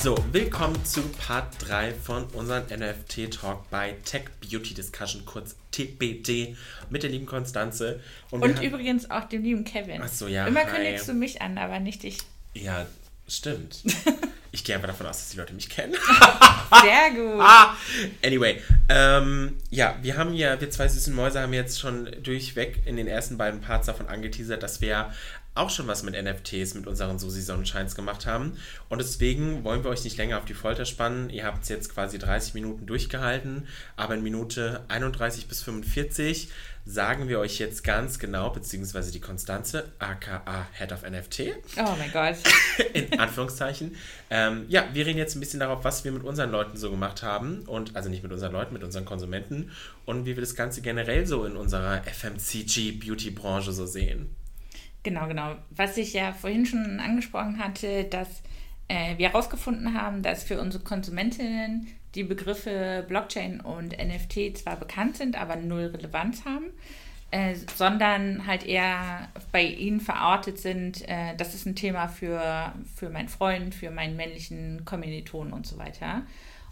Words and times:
So, 0.00 0.16
willkommen 0.30 0.84
zu 0.84 1.02
Part 1.02 1.56
3 1.58 1.92
von 1.92 2.26
unserem 2.26 2.66
NFT-Talk 2.66 3.68
bei 3.68 3.96
Tech 4.04 4.26
Beauty 4.40 4.72
Discussion, 4.72 5.24
kurz 5.24 5.56
TBD, 5.72 6.56
mit 6.88 7.02
der 7.02 7.10
lieben 7.10 7.26
Konstanze. 7.26 7.98
Und, 8.30 8.42
Und 8.42 8.62
übrigens 8.62 9.10
auch 9.10 9.24
dem 9.24 9.42
lieben 9.42 9.64
Kevin. 9.64 10.00
Achso, 10.00 10.28
ja. 10.28 10.46
Immer 10.46 10.66
kündigst 10.66 11.08
du 11.08 11.14
mich 11.14 11.42
an, 11.42 11.58
aber 11.58 11.80
nicht 11.80 12.04
dich. 12.04 12.18
Ja, 12.54 12.86
stimmt. 13.26 13.82
ich 14.52 14.62
gehe 14.62 14.76
einfach 14.76 14.86
davon 14.86 15.06
aus, 15.06 15.18
dass 15.18 15.30
die 15.30 15.36
Leute 15.36 15.52
mich 15.52 15.68
kennen. 15.68 15.94
Sehr 16.82 17.10
gut. 17.10 17.40
ah, 17.40 17.76
anyway, 18.24 18.62
ähm, 18.88 19.56
ja, 19.68 19.96
wir 20.00 20.16
haben 20.16 20.32
ja, 20.32 20.60
wir 20.60 20.70
zwei 20.70 20.86
süßen 20.86 21.12
Mäuse 21.12 21.40
haben 21.40 21.52
jetzt 21.52 21.80
schon 21.80 22.08
durchweg 22.22 22.82
in 22.84 22.96
den 22.96 23.08
ersten 23.08 23.36
beiden 23.36 23.60
Parts 23.60 23.86
davon 23.86 24.06
angeteasert, 24.06 24.62
dass 24.62 24.80
wir 24.80 25.12
auch 25.58 25.70
schon 25.70 25.86
was 25.86 26.02
mit 26.02 26.14
NFTs 26.14 26.74
mit 26.74 26.86
unseren 26.86 27.18
Susi 27.18 27.42
Sonnenscheins 27.42 27.94
gemacht 27.94 28.26
haben. 28.26 28.56
Und 28.88 28.98
deswegen 29.00 29.64
wollen 29.64 29.84
wir 29.84 29.90
euch 29.90 30.04
nicht 30.04 30.16
länger 30.16 30.38
auf 30.38 30.44
die 30.44 30.54
Folter 30.54 30.84
spannen. 30.84 31.30
Ihr 31.30 31.44
habt 31.44 31.62
es 31.62 31.68
jetzt 31.68 31.92
quasi 31.92 32.18
30 32.18 32.54
Minuten 32.54 32.86
durchgehalten, 32.86 33.66
aber 33.96 34.14
in 34.14 34.22
Minute 34.22 34.84
31 34.88 35.48
bis 35.48 35.62
45 35.62 36.48
sagen 36.88 37.28
wir 37.28 37.38
euch 37.38 37.58
jetzt 37.58 37.84
ganz 37.84 38.18
genau, 38.18 38.48
beziehungsweise 38.48 39.12
die 39.12 39.20
Konstanze, 39.20 39.92
aka 39.98 40.66
Head 40.72 40.92
of 40.92 41.02
NFT. 41.02 41.52
Oh 41.76 41.94
mein 41.98 42.10
Gott. 42.10 42.36
In 42.94 43.20
Anführungszeichen. 43.20 43.94
Ähm, 44.30 44.64
ja, 44.68 44.88
wir 44.94 45.04
reden 45.04 45.18
jetzt 45.18 45.36
ein 45.36 45.40
bisschen 45.40 45.60
darauf, 45.60 45.84
was 45.84 46.04
wir 46.04 46.12
mit 46.12 46.24
unseren 46.24 46.50
Leuten 46.50 46.78
so 46.78 46.90
gemacht 46.90 47.22
haben. 47.22 47.60
Und 47.66 47.94
also 47.94 48.08
nicht 48.08 48.22
mit 48.22 48.32
unseren 48.32 48.52
Leuten, 48.52 48.72
mit 48.72 48.82
unseren 48.82 49.04
Konsumenten. 49.04 49.70
Und 50.06 50.24
wie 50.24 50.34
wir 50.34 50.40
das 50.40 50.54
Ganze 50.54 50.80
generell 50.80 51.26
so 51.26 51.44
in 51.44 51.56
unserer 51.56 52.02
FMCG-Beauty-Branche 52.04 53.72
so 53.72 53.84
sehen. 53.84 54.34
Genau, 55.08 55.26
genau. 55.26 55.54
Was 55.70 55.96
ich 55.96 56.12
ja 56.12 56.32
vorhin 56.32 56.66
schon 56.66 57.00
angesprochen 57.00 57.64
hatte, 57.64 58.04
dass 58.04 58.42
äh, 58.88 59.16
wir 59.16 59.30
herausgefunden 59.30 59.94
haben, 59.94 60.22
dass 60.22 60.44
für 60.44 60.60
unsere 60.60 60.84
Konsumentinnen 60.84 61.86
die 62.14 62.24
Begriffe 62.24 63.06
Blockchain 63.08 63.62
und 63.62 63.96
NFT 63.96 64.58
zwar 64.58 64.76
bekannt 64.76 65.16
sind, 65.16 65.40
aber 65.40 65.56
null 65.56 65.86
Relevanz 65.96 66.44
haben, 66.44 66.66
äh, 67.30 67.54
sondern 67.74 68.46
halt 68.46 68.66
eher 68.66 69.30
bei 69.50 69.64
ihnen 69.64 70.00
verortet 70.00 70.58
sind, 70.58 71.08
äh, 71.08 71.34
das 71.38 71.54
ist 71.54 71.64
ein 71.64 71.74
Thema 71.74 72.08
für, 72.08 72.74
für 72.94 73.08
meinen 73.08 73.30
Freund, 73.30 73.74
für 73.74 73.90
meinen 73.90 74.14
männlichen 74.14 74.84
Kommilitonen 74.84 75.54
und 75.54 75.66
so 75.66 75.78
weiter. 75.78 76.26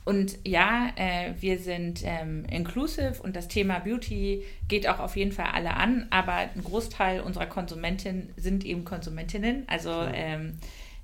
Und 0.07 0.39
ja, 0.47 0.93
äh, 0.95 1.35
wir 1.41 1.59
sind 1.59 2.03
ähm, 2.05 2.47
inclusive 2.49 3.21
und 3.25 3.35
das 3.35 3.49
Thema 3.49 3.81
Beauty 3.81 4.45
geht 4.69 4.89
auch 4.89 5.01
auf 5.01 5.17
jeden 5.17 5.33
Fall 5.33 5.49
alle 5.53 5.75
an, 5.75 6.07
aber 6.11 6.33
ein 6.35 6.63
Großteil 6.63 7.21
unserer 7.21 7.47
Konsumentinnen 7.47 8.33
sind 8.37 8.65
eben 8.65 8.85
Konsumentinnen, 8.85 9.65
also 9.67 9.91
ähm, 10.15 10.59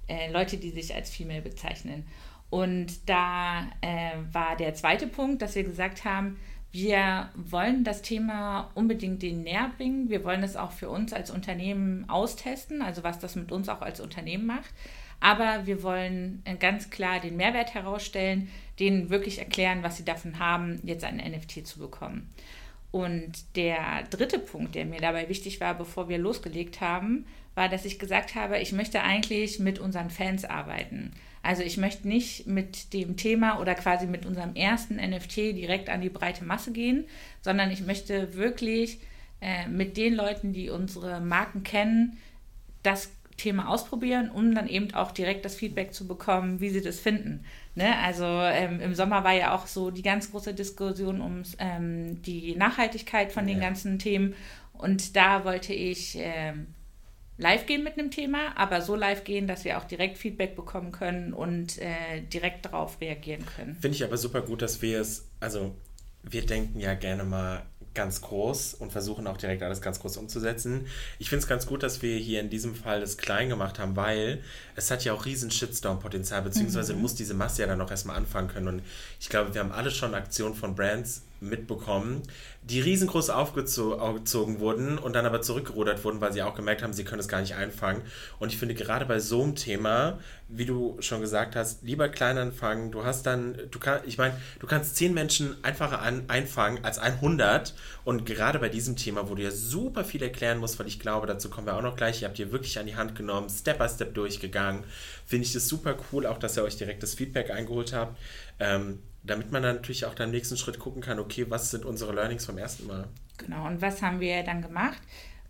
äh, 0.07 0.31
Leute, 0.31 0.57
die 0.57 0.71
sich 0.71 0.95
als 0.95 1.11
Female 1.11 1.43
bezeichnen. 1.43 2.07
Und 2.49 3.09
da 3.09 3.67
äh, 3.81 4.13
war 4.31 4.55
der 4.57 4.75
zweite 4.75 5.09
Punkt, 5.09 5.43
dass 5.43 5.57
wir 5.57 5.65
gesagt 5.65 6.05
haben, 6.05 6.39
wir 6.71 7.29
wollen 7.35 7.83
das 7.83 8.03
Thema 8.03 8.71
unbedingt 8.77 9.21
denen 9.21 9.43
näher 9.43 9.73
bringen. 9.77 10.11
Wir 10.11 10.23
wollen 10.23 10.45
es 10.45 10.55
auch 10.55 10.71
für 10.71 10.89
uns 10.89 11.13
als 11.13 11.33
Unternehmen 11.33 12.09
austesten, 12.09 12.83
also 12.83 13.03
was 13.03 13.19
das 13.19 13.35
mit 13.35 13.51
uns 13.51 13.69
auch 13.69 13.83
als 13.83 13.99
Unternehmen 13.99 14.47
macht. 14.47 14.73
Aber 15.23 15.67
wir 15.67 15.85
wollen 15.85 16.43
äh, 16.45 16.57
ganz 16.57 16.91
klar 16.91 17.21
den 17.21 17.37
Mehrwert 17.37 17.75
herausstellen, 17.75 18.49
denen 18.81 19.09
wirklich 19.09 19.39
erklären, 19.39 19.85
was 19.85 19.97
sie 19.97 20.05
davon 20.05 20.41
haben, 20.41 20.81
jetzt 20.83 21.05
ein 21.05 21.19
NFT 21.19 21.65
zu 21.65 21.79
bekommen. 21.79 22.29
Und 22.91 23.31
der 23.55 24.03
dritte 24.11 24.41
Punkt, 24.41 24.75
der 24.75 24.85
mir 24.85 25.01
dabei 25.01 25.29
wichtig 25.29 25.61
war, 25.61 25.75
bevor 25.75 26.09
wir 26.09 26.19
losgelegt 26.19 26.81
haben, 26.81 27.25
war, 27.55 27.69
dass 27.69 27.85
ich 27.85 28.01
gesagt 28.01 28.35
habe, 28.35 28.59
ich 28.59 28.73
möchte 28.73 29.01
eigentlich 29.01 29.61
mit 29.61 29.79
unseren 29.79 30.11
Fans 30.11 30.45
arbeiten. 30.45 31.13
Also 31.41 31.63
ich 31.63 31.77
möchte 31.77 32.09
nicht 32.09 32.49
mit 32.49 32.93
dem 32.93 33.17
Thema 33.17 33.61
oder 33.61 33.77
quasi 33.77 34.09
mit 34.09 34.27
unserem 34.27 34.57
ersten 34.57 34.97
NFT 34.97 35.37
direkt 35.37 35.89
an 35.89 36.01
die 36.01 36.11
breite 36.11 36.45
Masse 36.45 36.73
gehen, 36.73 37.05
sondern 37.43 37.71
ich 37.71 37.83
möchte 37.83 38.35
wirklich 38.35 38.99
äh, 39.41 39.69
mit 39.69 39.97
den 39.97 40.15
Leuten, 40.15 40.53
die 40.53 40.69
unsere 40.69 41.21
Marken 41.21 41.63
kennen, 41.63 42.19
das 42.83 43.13
Thema 43.43 43.69
ausprobieren, 43.69 44.31
um 44.31 44.55
dann 44.55 44.69
eben 44.69 44.95
auch 44.95 45.11
direkt 45.11 45.45
das 45.45 45.57
Feedback 45.57 45.93
zu 45.93 46.07
bekommen, 46.07 46.61
wie 46.61 46.71
sie 46.71 46.81
das 46.81 47.01
finden. 47.01 47.45
Ne? 47.75 47.99
Also 47.99 48.25
ähm, 48.25 48.81
im 48.81 48.95
Sommer 48.95 49.25
war 49.25 49.33
ja 49.33 49.55
auch 49.55 49.67
so 49.67 49.91
die 49.91 50.03
ganz 50.03 50.31
große 50.31 50.55
Diskussion 50.55 51.21
um 51.21 51.43
ähm, 51.59 52.23
die 52.23 52.55
Nachhaltigkeit 52.55 53.33
von 53.33 53.47
den 53.47 53.59
ja. 53.59 53.65
ganzen 53.65 53.99
Themen. 53.99 54.35
Und 54.73 55.17
da 55.17 55.45
wollte 55.45 55.75
ich 55.75 56.17
ähm, 56.19 56.69
live 57.37 57.67
gehen 57.67 57.83
mit 57.83 57.99
einem 57.99 58.11
Thema, 58.11 58.57
aber 58.57 58.81
so 58.81 58.95
live 58.95 59.25
gehen, 59.25 59.47
dass 59.47 59.65
wir 59.65 59.79
auch 59.79 59.85
direkt 59.85 60.19
Feedback 60.19 60.55
bekommen 60.55 60.93
können 60.93 61.33
und 61.33 61.79
äh, 61.79 62.21
direkt 62.33 62.65
darauf 62.65 63.01
reagieren 63.01 63.45
können. 63.45 63.75
Finde 63.75 63.97
ich 63.97 64.05
aber 64.05 64.17
super 64.17 64.43
gut, 64.43 64.63
dass 64.63 64.83
wir 64.83 65.01
es, 65.01 65.29
also 65.41 65.75
wir 66.23 66.47
denken 66.47 66.79
ja 66.79 66.95
gerne 66.95 67.25
mal 67.25 67.63
ganz 67.95 68.21
groß 68.21 68.75
und 68.75 68.93
versuchen 68.93 69.27
auch 69.27 69.37
direkt 69.37 69.63
alles 69.63 69.81
ganz 69.81 70.01
groß 70.01 70.17
umzusetzen. 70.17 70.87
Ich 71.19 71.29
finde 71.29 71.43
es 71.43 71.49
ganz 71.49 71.67
gut, 71.67 71.83
dass 71.83 72.03
wir 72.03 72.17
hier 72.17 72.41
in 72.41 72.51
diesem 72.51 72.75
Fall 72.75 73.01
das 73.01 73.19
klein 73.19 73.49
gemacht 73.49 73.79
haben, 73.79 73.97
weil 73.97 74.43
es 74.77 74.91
hat 74.91 75.05
ja 75.05 75.13
auch 75.13 75.25
riesen 75.25 75.51
Shitstorm-Potenzial, 75.51 76.43
beziehungsweise 76.43 76.93
mhm. 76.93 76.97
du 76.97 77.03
musst 77.03 77.19
diese 77.19 77.35
Masse 77.35 77.63
ja 77.63 77.69
dann 77.69 77.81
auch 77.81 77.91
erstmal 77.91 78.17
anfangen 78.17 78.49
können. 78.49 78.69
Und 78.69 78.83
ich 79.21 79.29
glaube, 79.29 79.55
wir 79.55 79.61
haben 79.61 79.73
alle 79.73 79.91
schon 79.91 80.15
Aktionen 80.15 80.55
von 80.55 80.75
Brands 80.75 81.23
mitbekommen, 81.43 82.23
die 82.63 82.81
riesengroß 82.81 83.31
aufgezogen 83.31 84.61
wurden 84.61 84.99
und 84.99 85.15
dann 85.15 85.27
aber 85.27 85.43
zurückgerudert 85.43 86.05
wurden, 86.05 86.21
weil 86.21 86.33
sie 86.33 86.43
auch 86.43 86.55
gemerkt 86.55 86.83
haben, 86.83 86.93
sie 86.93 87.05
können 87.05 87.19
es 87.19 87.27
gar 87.27 87.41
nicht 87.41 87.57
einfangen. 87.57 88.03
Und 88.39 88.53
ich 88.53 88.59
finde 88.59 88.75
gerade 88.75 89.05
bei 89.05 89.19
so 89.19 89.43
einem 89.43 89.57
Thema, 89.57 90.21
wie 90.49 90.65
du 90.65 90.97
schon 91.01 91.21
gesagt 91.21 91.57
hast, 91.57 91.83
lieber 91.83 92.09
klein 92.09 92.39
anfangen. 92.39 92.93
Du 92.93 93.05
hast 93.05 93.27
dann, 93.27 93.59
du 93.71 93.79
kannst, 93.81 94.07
ich 94.07 94.17
meine, 94.17 94.35
du 94.61 94.67
kannst 94.69 94.95
zehn 94.97 95.13
Menschen 95.13 95.57
einfacher 95.65 96.01
an, 96.01 96.25
einfangen 96.29 96.85
als 96.85 96.99
100. 96.99 97.75
Und 98.05 98.27
gerade 98.27 98.61
bei 98.61 98.69
diesem 98.69 98.95
Thema, 98.95 99.29
wo 99.29 99.35
du 99.35 99.43
ja 99.43 99.51
super 99.51 100.05
viel 100.05 100.23
erklären 100.23 100.59
musst, 100.59 100.79
weil 100.79 100.87
ich 100.87 101.01
glaube, 101.01 101.27
dazu 101.27 101.51
kommen 101.51 101.67
wir 101.67 101.77
auch 101.77 101.83
noch 101.83 101.97
gleich. 101.97 102.23
Ihr 102.23 102.29
habt 102.29 102.39
ihr 102.39 102.53
wirklich 102.53 102.79
an 102.79 102.87
die 102.87 102.97
Hand 102.97 103.17
genommen, 103.17 103.49
Step 103.49 103.79
by 103.79 103.89
Step 103.89 104.15
durchgegangen. 104.15 104.53
Finde 105.27 105.47
ich 105.47 105.53
das 105.53 105.69
super 105.69 105.97
cool, 106.13 106.27
auch 106.27 106.39
dass 106.39 106.57
ihr 106.57 106.65
euch 106.65 106.77
direkt 106.77 107.03
das 107.03 107.15
Feedback 107.15 107.51
eingeholt 107.51 107.93
habt. 107.93 108.19
Ähm, 108.61 109.01
damit 109.25 109.53
man 109.53 109.63
dann 109.63 109.77
natürlich 109.77 110.05
auch 110.05 110.15
beim 110.15 110.31
nächsten 110.31 110.57
Schritt 110.57 110.79
gucken 110.79 111.01
kann, 111.01 111.19
okay, 111.19 111.47
was 111.49 111.71
sind 111.71 111.85
unsere 111.85 112.13
Learnings 112.13 112.45
vom 112.45 112.59
ersten 112.59 112.87
Mal? 112.87 113.09
Genau, 113.39 113.67
und 113.67 113.81
was 113.81 114.03
haben 114.03 114.21
wir 114.21 114.43
dann 114.43 114.63
gemacht? 114.63 115.01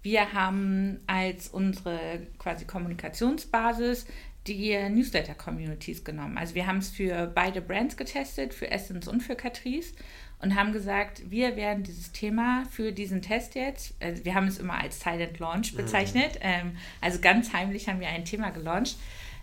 Wir 0.02 0.32
haben 0.32 1.00
als 1.06 1.48
unsere 1.48 2.26
quasi 2.38 2.64
Kommunikationsbasis 2.64 4.06
die 4.46 4.76
Newsletter-Communities 4.90 6.04
genommen. 6.04 6.36
Also 6.36 6.54
wir 6.54 6.66
haben 6.66 6.78
es 6.78 6.90
für 6.90 7.28
beide 7.28 7.60
Brands 7.60 7.96
getestet, 7.96 8.52
für 8.52 8.70
Essence 8.70 9.06
und 9.06 9.22
für 9.22 9.36
Catrice 9.36 9.94
und 10.42 10.56
haben 10.56 10.72
gesagt, 10.72 11.30
wir 11.30 11.56
werden 11.56 11.84
dieses 11.84 12.12
Thema 12.12 12.64
für 12.70 12.92
diesen 12.92 13.22
Test 13.22 13.54
jetzt, 13.54 13.94
also 14.02 14.24
wir 14.24 14.34
haben 14.34 14.48
es 14.48 14.58
immer 14.58 14.74
als 14.74 15.00
Silent 15.00 15.38
Launch 15.38 15.72
mhm. 15.72 15.76
bezeichnet, 15.78 16.34
mhm. 16.34 16.40
ähm, 16.42 16.76
also 17.00 17.20
ganz 17.20 17.52
heimlich 17.52 17.88
haben 17.88 18.00
wir 18.00 18.08
ein 18.08 18.24
Thema 18.24 18.50
gelauncht, 18.50 18.98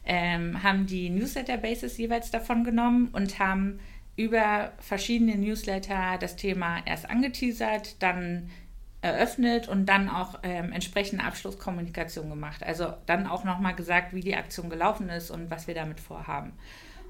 ähm, 0.05 0.61
haben 0.61 0.85
die 0.85 1.09
Newsletter-Bases 1.09 1.97
jeweils 1.97 2.31
davon 2.31 2.63
genommen 2.63 3.09
und 3.13 3.39
haben 3.39 3.79
über 4.17 4.73
verschiedene 4.79 5.37
Newsletter 5.37 6.17
das 6.19 6.35
Thema 6.35 6.79
erst 6.85 7.09
angeteasert, 7.09 8.01
dann 8.03 8.49
eröffnet 9.01 9.69
und 9.69 9.85
dann 9.85 10.09
auch 10.09 10.39
ähm, 10.43 10.73
entsprechende 10.73 11.23
Abschlusskommunikation 11.23 12.29
gemacht. 12.29 12.63
Also 12.63 12.93
dann 13.05 13.27
auch 13.27 13.45
nochmal 13.45 13.75
gesagt, 13.75 14.13
wie 14.13 14.19
die 14.19 14.35
Aktion 14.35 14.69
gelaufen 14.69 15.07
ist 15.07 15.31
und 15.31 15.49
was 15.49 15.67
wir 15.67 15.75
damit 15.75 16.01
vorhaben. 16.01 16.51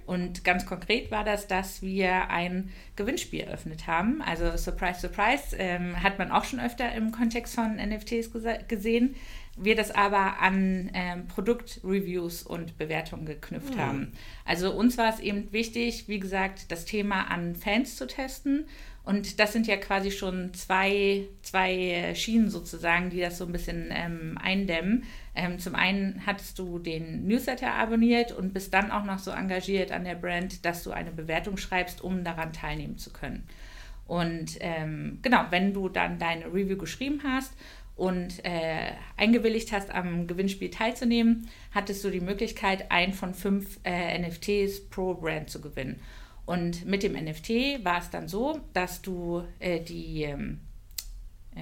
Und 0.10 0.44
ganz 0.44 0.66
konkret 0.66 1.12
war 1.12 1.24
das, 1.24 1.46
dass 1.46 1.84
wir 1.84 2.32
ein 2.32 2.72
Gewinnspiel 2.96 3.42
eröffnet 3.42 3.86
haben. 3.86 4.24
Also 4.24 4.58
Surprise, 4.58 5.02
Surprise 5.02 5.56
ähm, 5.56 6.02
hat 6.02 6.18
man 6.18 6.32
auch 6.32 6.46
schon 6.46 6.60
öfter 6.60 6.92
im 6.94 7.12
Kontext 7.12 7.54
von 7.54 7.76
NFTs 7.76 8.32
gesehen 8.68 9.16
wir 9.62 9.76
das 9.76 9.92
aber 9.92 10.40
an 10.40 10.90
ähm, 10.94 11.28
Produktreviews 11.28 12.44
und 12.44 12.78
Bewertungen 12.78 13.26
geknüpft 13.26 13.76
mhm. 13.76 13.80
haben. 13.80 14.14
Also 14.46 14.72
uns 14.72 14.98
war 14.98 15.14
es 15.14 15.20
eben 15.20 15.52
wichtig, 15.52 16.08
wie 16.08 16.20
gesagt, 16.20 16.72
das 16.72 16.86
Thema 16.86 17.30
an 17.30 17.56
Fans 17.56 17.98
zu 17.98 18.08
testen. 18.08 18.66
Und 19.10 19.40
das 19.40 19.54
sind 19.54 19.66
ja 19.66 19.76
quasi 19.76 20.12
schon 20.12 20.54
zwei, 20.54 21.24
zwei 21.42 22.14
Schienen 22.14 22.52
sozusagen, 22.52 23.10
die 23.10 23.20
das 23.20 23.40
so 23.40 23.46
ein 23.46 23.52
bisschen 23.52 23.88
ähm, 23.90 24.38
eindämmen. 24.40 25.04
Ähm, 25.34 25.58
zum 25.58 25.74
einen 25.74 26.28
hattest 26.28 26.60
du 26.60 26.78
den 26.78 27.26
Newsletter 27.26 27.74
abonniert 27.74 28.32
und 28.32 28.54
bist 28.54 28.72
dann 28.72 28.92
auch 28.92 29.06
noch 29.06 29.18
so 29.18 29.32
engagiert 29.32 29.92
an 29.92 30.04
der 30.04 30.14
Brand, 30.14 30.64
dass 30.64 30.84
du 30.84 30.92
eine 30.92 31.10
Bewertung 31.10 31.58
schreibst, 31.58 32.02
um 32.04 32.24
daran 32.24 32.54
teilnehmen 32.54 33.00
zu 33.00 33.12
können. 33.12 33.48
Und 34.06 34.58
ähm, 34.60 35.18
genau, 35.24 35.46
wenn 35.50 35.74
du 35.74 35.90
dann 35.90 36.20
deine 36.20 36.46
Review 36.46 36.78
geschrieben 36.78 37.22
hast 37.24 37.54
und 37.96 38.46
äh, 38.46 38.92
eingewilligt 39.18 39.72
hast, 39.72 39.90
am 39.90 40.28
Gewinnspiel 40.28 40.70
teilzunehmen, 40.70 41.50
hattest 41.72 42.04
du 42.04 42.12
die 42.12 42.22
Möglichkeit, 42.22 42.92
ein 42.92 43.14
von 43.14 43.34
fünf 43.34 43.80
äh, 43.84 44.20
NFTs 44.20 44.88
pro 44.92 45.16
Brand 45.16 45.50
zu 45.50 45.62
gewinnen. 45.62 46.00
Und 46.50 46.84
mit 46.88 47.04
dem 47.04 47.14
NFT 47.14 47.86
war 47.86 48.00
es 48.00 48.10
dann 48.10 48.28
so, 48.28 48.60
dass 48.74 49.04
du 49.04 49.44
äh, 49.60 49.80
die, 49.82 50.24
ähm, 50.24 50.62
äh, 51.56 51.60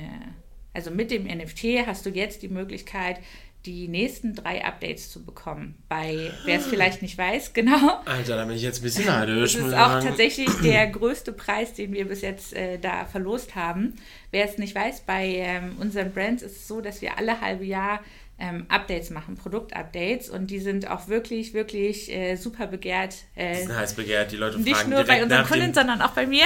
also 0.74 0.92
mit 0.92 1.12
dem 1.12 1.26
NFT 1.26 1.86
hast 1.86 2.06
du 2.06 2.10
jetzt 2.10 2.42
die 2.42 2.48
Möglichkeit, 2.48 3.20
die 3.66 3.90
nächsten 3.90 4.34
drei 4.34 4.64
Updates 4.64 5.12
zu 5.12 5.26
bekommen. 5.26 5.76
Bei, 5.90 6.32
wer 6.46 6.60
es 6.60 6.68
vielleicht 6.68 7.02
nicht 7.02 7.18
weiß, 7.18 7.52
genau. 7.54 8.00
Alter, 8.06 8.38
da 8.38 8.46
bin 8.46 8.56
ich 8.56 8.62
jetzt 8.62 8.80
ein 8.80 8.84
bisschen 8.84 9.08
neidisch. 9.08 9.56
Das 9.56 9.66
ist 9.66 9.74
auch 9.74 10.02
tatsächlich 10.02 10.48
der 10.64 10.88
größte 10.88 11.34
Preis, 11.34 11.74
den 11.74 11.92
wir 11.92 12.08
bis 12.08 12.22
jetzt 12.22 12.54
äh, 12.54 12.80
da 12.80 13.04
verlost 13.04 13.56
haben. 13.56 13.96
Wer 14.32 14.46
es 14.46 14.58
nicht 14.58 14.74
weiß, 14.74 15.02
bei 15.02 15.26
ähm, 15.36 15.76
unseren 15.82 16.14
Brands 16.14 16.44
ist 16.44 16.56
es 16.56 16.68
so, 16.70 16.80
dass 16.80 17.02
wir 17.02 17.18
alle 17.18 17.42
halbe 17.42 17.66
Jahr 17.66 18.00
ähm, 18.40 18.66
Updates 18.70 19.10
machen, 19.10 19.36
Produktupdates 19.36 20.30
und 20.30 20.52
die 20.52 20.60
sind 20.60 20.90
auch 20.90 21.08
wirklich, 21.08 21.54
wirklich 21.54 22.14
äh, 22.14 22.36
super 22.36 22.68
begehrt. 22.68 23.16
Äh, 23.36 23.56
die 23.56 23.62
sind 23.64 23.76
heiß 23.76 23.96
begehrt, 23.96 24.32
die 24.32 24.38
Leute 24.38 24.60
nicht 24.60 24.76
fragen 24.76 24.92
nur 24.92 25.04
bei 25.04 25.24
unseren 25.24 25.46
Kunden, 25.46 25.74
sondern 25.74 26.02
auch 26.02 26.12
bei 26.12 26.28
mir. 26.28 26.46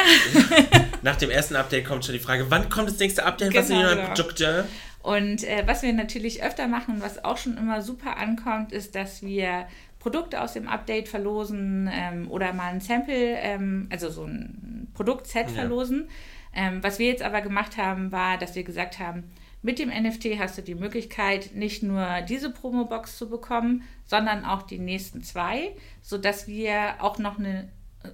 nach 1.02 1.18
dem 1.18 1.30
ersten 1.30 1.56
Update 1.56 1.86
kommt 1.86 2.06
schon 2.06 2.14
die 2.14 2.20
Frage, 2.20 2.46
wann 2.50 2.70
kommt 2.70 2.90
das 2.90 3.00
nächste 3.00 3.26
Update, 3.26 3.52
genau, 3.52 3.64
was 3.64 3.70
in 3.70 3.78
jemand 3.78 3.96
genau. 3.96 4.14
Produkte? 4.14 4.66
Und 5.04 5.44
äh, 5.44 5.64
was 5.66 5.82
wir 5.82 5.92
natürlich 5.92 6.44
öfter 6.44 6.68
machen 6.68 6.96
und 6.96 7.02
was 7.02 7.24
auch 7.26 7.38
schon 7.38 7.58
immer 7.58 7.82
super 7.82 8.18
ankommt, 8.18 8.72
ist, 8.72 8.96
dass 8.96 9.22
wir 9.24 9.66
Produkte 10.00 10.42
aus 10.42 10.54
dem 10.54 10.68
Update 10.68 11.10
verlosen 11.10 11.90
ähm, 11.92 12.30
oder 12.30 12.54
mal 12.54 12.72
ein 12.72 12.80
Sample, 12.80 13.36
ähm, 13.38 13.88
also 13.92 14.10
so 14.10 14.26
ein 14.26 14.88
Produktset 14.94 15.50
ja. 15.50 15.56
verlosen. 15.56 16.08
Ähm, 16.54 16.84
was 16.84 17.00
wir 17.00 17.08
jetzt 17.08 17.24
aber 17.24 17.42
gemacht 17.42 17.78
haben, 17.78 18.12
war, 18.12 18.38
dass 18.38 18.56
wir 18.56 18.64
gesagt 18.64 19.00
haben, 19.00 19.24
mit 19.62 19.78
dem 19.78 19.90
NFT 19.90 20.40
hast 20.40 20.58
du 20.58 20.64
die 20.64 20.76
Möglichkeit, 20.76 21.54
nicht 21.54 21.84
nur 21.84 22.22
diese 22.28 22.50
Promo-Box 22.50 23.18
zu 23.18 23.30
bekommen, 23.30 23.84
sondern 24.06 24.44
auch 24.44 24.64
die 24.64 24.80
nächsten 24.80 25.22
zwei, 25.22 25.76
sodass 26.02 26.48
wir 26.48 26.96
auch 27.00 27.20
noch 27.20 27.38
eine 27.38 27.70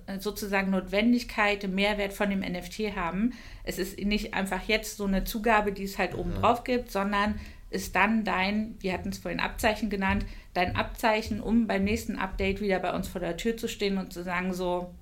äh, 0.07 0.19
sozusagen 0.19 0.71
Notwendigkeit, 0.71 1.67
Mehrwert 1.67 2.13
von 2.13 2.29
dem 2.29 2.39
NFT 2.39 2.95
haben. 2.95 3.33
Es 3.63 3.79
ist 3.79 3.99
nicht 3.99 4.33
einfach 4.33 4.67
jetzt 4.67 4.97
so 4.97 5.05
eine 5.05 5.23
Zugabe, 5.23 5.71
die 5.71 5.83
es 5.83 5.97
halt 5.97 6.15
oben 6.15 6.35
drauf 6.35 6.63
gibt, 6.63 6.91
sondern 6.91 7.39
ist 7.69 7.95
dann 7.95 8.23
dein, 8.23 8.75
wir 8.79 8.93
hatten 8.93 9.09
es 9.09 9.17
vorhin 9.17 9.39
Abzeichen 9.39 9.89
genannt, 9.89 10.25
dein 10.53 10.75
Abzeichen, 10.75 11.41
um 11.41 11.67
beim 11.67 11.83
nächsten 11.83 12.17
Update 12.17 12.61
wieder 12.61 12.79
bei 12.79 12.93
uns 12.93 13.07
vor 13.07 13.21
der 13.21 13.37
Tür 13.37 13.57
zu 13.57 13.67
stehen 13.67 13.97
und 13.97 14.13
zu 14.13 14.23
sagen, 14.23 14.53
so, 14.53 14.93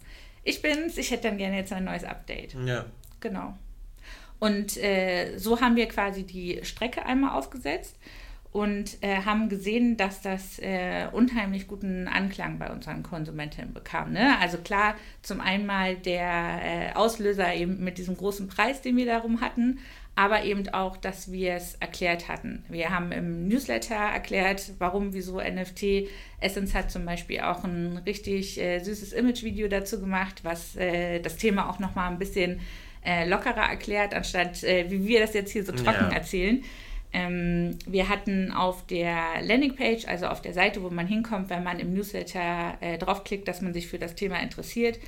ich 0.43 0.61
bin's, 0.61 0.97
ich 0.97 1.11
hätte 1.11 1.29
dann 1.29 1.37
gerne 1.37 1.57
jetzt 1.57 1.73
ein 1.73 1.85
neues 1.85 2.03
Update. 2.03 2.55
Ja. 2.65 2.85
Genau. 3.19 3.55
Und 4.45 4.77
äh, 4.77 5.39
so 5.39 5.59
haben 5.59 5.75
wir 5.75 5.87
quasi 5.87 6.21
die 6.21 6.59
Strecke 6.61 7.03
einmal 7.03 7.35
aufgesetzt 7.35 7.97
und 8.51 9.01
äh, 9.01 9.23
haben 9.23 9.49
gesehen, 9.49 9.97
dass 9.97 10.21
das 10.21 10.59
äh, 10.59 11.07
unheimlich 11.11 11.67
guten 11.67 12.07
Anklang 12.07 12.59
bei 12.59 12.69
unseren 12.71 13.01
Konsumentinnen 13.01 13.73
bekam. 13.73 14.11
Ne? 14.11 14.37
Also 14.39 14.59
klar, 14.59 14.97
zum 15.23 15.41
einen 15.41 15.65
mal 15.65 15.95
der 15.95 16.59
äh, 16.61 16.93
Auslöser 16.93 17.55
eben 17.55 17.83
mit 17.83 17.97
diesem 17.97 18.15
großen 18.15 18.47
Preis, 18.47 18.83
den 18.83 18.97
wir 18.97 19.07
darum 19.07 19.41
hatten, 19.41 19.79
aber 20.13 20.43
eben 20.43 20.69
auch, 20.69 20.95
dass 20.95 21.31
wir 21.31 21.55
es 21.55 21.73
erklärt 21.79 22.29
hatten. 22.29 22.63
Wir 22.69 22.91
haben 22.91 23.11
im 23.11 23.47
Newsletter 23.47 23.95
erklärt, 23.95 24.73
warum, 24.77 25.15
wieso 25.15 25.41
NFT. 25.41 26.07
Essence 26.39 26.75
hat 26.75 26.91
zum 26.91 27.03
Beispiel 27.03 27.39
auch 27.39 27.63
ein 27.63 27.97
richtig 28.05 28.61
äh, 28.61 28.77
süßes 28.77 29.11
Image-Video 29.11 29.67
dazu 29.69 29.99
gemacht, 29.99 30.41
was 30.43 30.75
äh, 30.75 31.19
das 31.19 31.37
Thema 31.37 31.67
auch 31.67 31.79
nochmal 31.79 32.11
ein 32.11 32.19
bisschen 32.19 32.59
äh, 33.05 33.27
lockerer 33.27 33.69
erklärt, 33.69 34.13
anstatt 34.13 34.63
äh, 34.63 34.89
wie 34.89 35.07
wir 35.07 35.19
das 35.19 35.33
jetzt 35.33 35.51
hier 35.51 35.63
so 35.63 35.71
trocken 35.71 36.09
ja. 36.09 36.17
erzählen. 36.17 36.63
Ähm, 37.13 37.77
wir 37.85 38.09
hatten 38.09 38.51
auf 38.51 38.85
der 38.87 39.41
Landingpage, 39.41 40.05
also 40.05 40.27
auf 40.27 40.41
der 40.41 40.53
Seite, 40.53 40.83
wo 40.83 40.89
man 40.89 41.07
hinkommt, 41.07 41.49
wenn 41.49 41.63
man 41.63 41.79
im 41.79 41.93
Newsletter 41.93 42.77
äh, 42.81 42.97
draufklickt, 42.97 43.47
dass 43.47 43.61
man 43.61 43.73
sich 43.73 43.87
für 43.87 43.99
das 43.99 44.15
Thema 44.15 44.41
interessiert, 44.41 44.99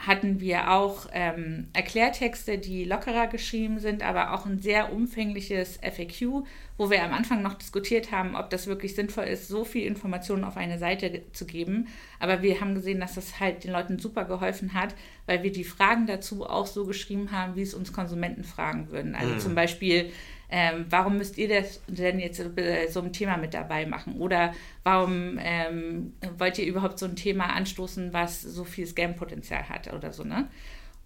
hatten 0.00 0.40
wir 0.40 0.70
auch 0.70 1.08
ähm, 1.12 1.68
Erklärtexte, 1.74 2.56
die 2.56 2.84
lockerer 2.84 3.26
geschrieben 3.26 3.78
sind, 3.78 4.02
aber 4.02 4.32
auch 4.32 4.46
ein 4.46 4.58
sehr 4.58 4.94
umfängliches 4.94 5.78
FAQ, 5.82 6.46
wo 6.78 6.90
wir 6.90 7.04
am 7.04 7.12
Anfang 7.12 7.42
noch 7.42 7.52
diskutiert 7.52 8.10
haben, 8.10 8.34
ob 8.34 8.48
das 8.48 8.66
wirklich 8.66 8.94
sinnvoll 8.94 9.24
ist, 9.24 9.48
so 9.48 9.62
viel 9.62 9.86
Informationen 9.86 10.44
auf 10.44 10.56
eine 10.56 10.78
Seite 10.78 11.20
zu 11.32 11.44
geben. 11.44 11.88
Aber 12.18 12.40
wir 12.40 12.62
haben 12.62 12.74
gesehen, 12.74 12.98
dass 12.98 13.16
das 13.16 13.40
halt 13.40 13.64
den 13.64 13.72
Leuten 13.72 13.98
super 13.98 14.24
geholfen 14.24 14.72
hat, 14.72 14.94
weil 15.26 15.42
wir 15.42 15.52
die 15.52 15.64
Fragen 15.64 16.06
dazu 16.06 16.46
auch 16.46 16.66
so 16.66 16.86
geschrieben 16.86 17.30
haben, 17.30 17.54
wie 17.54 17.62
es 17.62 17.74
uns 17.74 17.92
Konsumenten 17.92 18.44
fragen 18.44 18.90
würden. 18.90 19.14
Also 19.14 19.34
mhm. 19.34 19.38
zum 19.40 19.54
Beispiel, 19.54 20.10
ähm, 20.50 20.86
warum 20.90 21.16
müsst 21.16 21.38
ihr 21.38 21.48
das 21.48 21.80
denn 21.86 22.18
jetzt 22.18 22.42
so 22.90 23.00
ein 23.00 23.12
Thema 23.12 23.36
mit 23.36 23.54
dabei 23.54 23.86
machen? 23.86 24.16
Oder 24.20 24.52
warum 24.82 25.38
ähm, 25.40 26.14
wollt 26.38 26.58
ihr 26.58 26.66
überhaupt 26.66 26.98
so 26.98 27.06
ein 27.06 27.16
Thema 27.16 27.54
anstoßen, 27.54 28.12
was 28.12 28.42
so 28.42 28.64
viel 28.64 28.86
Scam-Potenzial 28.86 29.68
hat 29.68 29.92
oder 29.92 30.12
so, 30.12 30.24
ne? 30.24 30.48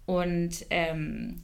Und 0.07 0.65
ähm, 0.69 1.41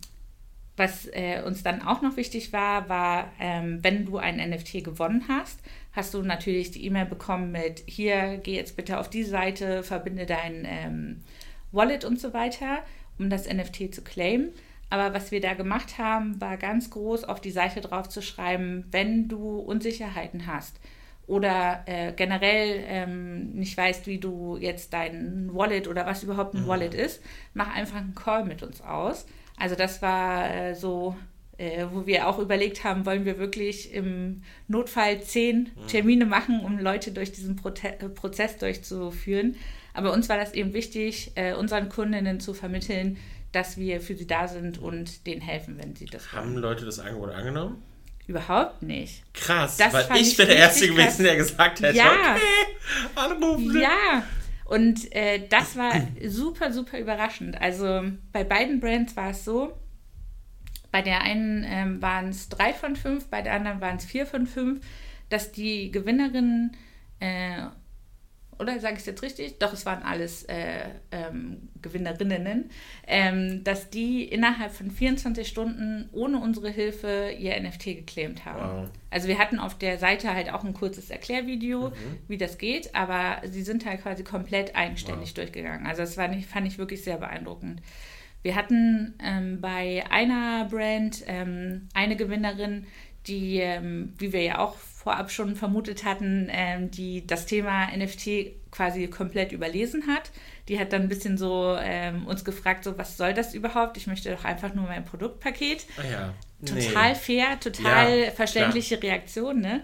was 0.77 1.07
äh, 1.07 1.43
uns 1.45 1.63
dann 1.63 1.81
auch 1.81 2.01
noch 2.01 2.17
wichtig 2.17 2.53
war, 2.53 2.89
war, 2.89 3.31
ähm, 3.39 3.79
wenn 3.83 4.05
du 4.05 4.17
ein 4.17 4.37
NFT 4.37 4.83
gewonnen 4.83 5.25
hast, 5.27 5.59
hast 5.91 6.13
du 6.13 6.23
natürlich 6.23 6.71
die 6.71 6.85
E-Mail 6.85 7.05
bekommen 7.05 7.51
mit, 7.51 7.83
hier, 7.85 8.39
geh 8.41 8.55
jetzt 8.55 8.75
bitte 8.75 8.99
auf 8.99 9.09
die 9.09 9.23
Seite, 9.23 9.83
verbinde 9.83 10.25
dein 10.25 10.65
ähm, 10.65 11.21
Wallet 11.71 12.05
und 12.05 12.19
so 12.19 12.33
weiter, 12.33 12.79
um 13.19 13.29
das 13.29 13.47
NFT 13.47 13.93
zu 13.93 14.01
claimen. 14.01 14.51
Aber 14.91 15.13
was 15.13 15.31
wir 15.31 15.39
da 15.39 15.53
gemacht 15.53 15.97
haben, 15.97 16.39
war 16.41 16.57
ganz 16.57 16.89
groß 16.89 17.23
auf 17.23 17.39
die 17.39 17.51
Seite 17.51 17.79
drauf 17.79 18.09
zu 18.09 18.21
schreiben, 18.21 18.85
wenn 18.91 19.29
du 19.29 19.57
Unsicherheiten 19.57 20.47
hast 20.47 20.75
oder 21.27 21.83
äh, 21.85 22.11
generell 22.11 22.83
ähm, 22.87 23.51
nicht 23.53 23.77
weißt, 23.77 24.05
wie 24.05 24.17
du 24.17 24.57
jetzt 24.59 24.91
dein 24.91 25.49
Wallet 25.53 25.87
oder 25.87 26.05
was 26.05 26.23
überhaupt 26.23 26.55
ein 26.55 26.63
mhm. 26.63 26.67
Wallet 26.67 26.93
ist, 26.93 27.21
mach 27.53 27.73
einfach 27.73 27.95
einen 27.95 28.15
Call 28.15 28.43
mit 28.43 28.63
uns 28.63 28.81
aus. 28.81 29.25
Also 29.55 29.75
das 29.75 30.01
war 30.01 30.53
äh, 30.53 30.75
so, 30.75 31.15
äh, 31.57 31.85
wo 31.89 32.05
wir 32.05 32.27
auch 32.27 32.37
überlegt 32.37 32.83
haben, 32.83 33.05
wollen 33.05 33.23
wir 33.23 33.39
wirklich 33.39 33.93
im 33.93 34.41
Notfall 34.67 35.21
zehn 35.21 35.69
mhm. 35.73 35.87
Termine 35.87 36.25
machen, 36.25 36.59
um 36.65 36.79
Leute 36.79 37.13
durch 37.13 37.31
diesen 37.31 37.55
Prote 37.55 37.93
Prozess 38.13 38.57
durchzuführen. 38.57 39.55
Aber 39.93 40.11
uns 40.11 40.27
war 40.27 40.35
das 40.35 40.53
eben 40.53 40.73
wichtig, 40.73 41.31
äh, 41.35 41.53
unseren 41.53 41.87
Kundinnen 41.87 42.41
zu 42.41 42.53
vermitteln, 42.53 43.17
dass 43.51 43.77
wir 43.77 44.01
für 44.01 44.15
sie 44.15 44.27
da 44.27 44.47
sind 44.47 44.77
und 44.77 45.25
denen 45.27 45.41
helfen, 45.41 45.77
wenn 45.77 45.95
sie 45.95 46.05
das 46.05 46.31
Haben 46.31 46.53
wollen. 46.53 46.61
Leute 46.61 46.85
das 46.85 46.99
Angebot 46.99 47.31
angenommen? 47.31 47.81
Überhaupt 48.27 48.81
nicht. 48.81 49.23
Krass, 49.33 49.77
das 49.77 49.93
weil 49.93 50.21
ich, 50.21 50.37
bin 50.37 50.47
der 50.47 50.55
Erste 50.55 50.87
gewesen, 50.87 51.23
der 51.23 51.35
gesagt 51.35 51.81
hätte, 51.81 51.97
ja. 51.97 52.11
okay, 52.11 53.09
anrufen. 53.15 53.81
Ja, 53.81 54.23
und 54.65 55.13
äh, 55.13 55.47
das 55.49 55.75
war 55.75 55.91
super, 56.27 56.71
super 56.71 56.97
überraschend. 56.97 57.59
Also 57.59 58.03
bei 58.31 58.45
beiden 58.45 58.79
Brands 58.79 59.17
war 59.17 59.31
es 59.31 59.43
so, 59.43 59.73
bei 60.91 61.01
der 61.01 61.21
einen 61.21 61.65
ähm, 61.67 62.01
waren 62.01 62.29
es 62.29 62.47
drei 62.47 62.73
von 62.73 62.95
fünf, 62.95 63.27
bei 63.27 63.41
der 63.41 63.53
anderen 63.53 63.81
waren 63.81 63.97
es 63.97 64.05
vier 64.05 64.25
von 64.25 64.47
fünf, 64.47 64.85
dass 65.29 65.51
die 65.51 65.91
Gewinnerinnen 65.91 66.77
äh, 67.19 67.63
oder 68.61 68.79
sage 68.79 68.93
ich 68.93 68.99
es 68.99 69.05
jetzt 69.07 69.23
richtig? 69.23 69.57
Doch, 69.59 69.73
es 69.73 69.85
waren 69.85 70.03
alles 70.03 70.43
äh, 70.43 70.85
ähm, 71.11 71.69
Gewinnerinnen, 71.81 72.69
ähm, 73.07 73.63
dass 73.63 73.89
die 73.89 74.23
innerhalb 74.23 74.71
von 74.71 74.91
24 74.91 75.47
Stunden 75.47 76.07
ohne 76.11 76.39
unsere 76.39 76.69
Hilfe 76.69 77.31
ihr 77.37 77.59
NFT 77.59 77.85
geclaimt 77.85 78.45
haben. 78.45 78.83
Wow. 78.83 78.89
Also 79.09 79.27
wir 79.27 79.39
hatten 79.39 79.59
auf 79.59 79.77
der 79.77 79.97
Seite 79.97 80.33
halt 80.33 80.53
auch 80.53 80.63
ein 80.63 80.73
kurzes 80.73 81.09
Erklärvideo, 81.09 81.89
mhm. 81.89 81.93
wie 82.27 82.37
das 82.37 82.59
geht, 82.59 82.93
aber 82.93 83.41
sie 83.47 83.63
sind 83.63 83.85
halt 83.85 84.03
quasi 84.03 84.23
komplett 84.23 84.75
eigenständig 84.75 85.29
wow. 85.29 85.35
durchgegangen. 85.35 85.87
Also 85.87 86.03
das 86.03 86.15
war 86.15 86.27
nicht, 86.27 86.47
fand 86.47 86.67
ich 86.67 86.77
wirklich 86.77 87.03
sehr 87.03 87.17
beeindruckend. 87.17 87.81
Wir 88.43 88.55
hatten 88.55 89.15
ähm, 89.23 89.59
bei 89.59 90.03
einer 90.09 90.65
Brand 90.65 91.23
ähm, 91.27 91.89
eine 91.93 92.15
Gewinnerin, 92.15 92.85
die, 93.27 93.57
ähm, 93.57 94.13
wie 94.17 94.33
wir 94.33 94.41
ja 94.41 94.59
auch 94.59 94.75
vorab 95.03 95.31
schon 95.31 95.55
vermutet 95.55 96.05
hatten, 96.05 96.47
ähm, 96.51 96.91
die 96.91 97.25
das 97.25 97.47
Thema 97.47 97.87
NFT 97.95 98.69
quasi 98.69 99.07
komplett 99.07 99.51
überlesen 99.51 100.05
hat. 100.05 100.31
Die 100.67 100.79
hat 100.79 100.93
dann 100.93 101.03
ein 101.03 101.09
bisschen 101.09 101.39
so 101.39 101.75
ähm, 101.81 102.27
uns 102.27 102.45
gefragt, 102.45 102.83
so 102.83 102.97
was 102.99 103.17
soll 103.17 103.33
das 103.33 103.55
überhaupt? 103.55 103.97
Ich 103.97 104.05
möchte 104.05 104.29
doch 104.29 104.45
einfach 104.45 104.75
nur 104.75 104.85
mein 104.85 105.03
Produktpaket. 105.03 105.87
Ah 105.97 106.03
ja. 106.07 106.33
Total 106.63 107.09
nee. 107.09 107.15
fair, 107.15 107.59
total 107.59 108.19
ja, 108.19 108.31
verständliche 108.31 108.97
klar. 108.99 109.13
Reaktion, 109.13 109.59
ne? 109.59 109.81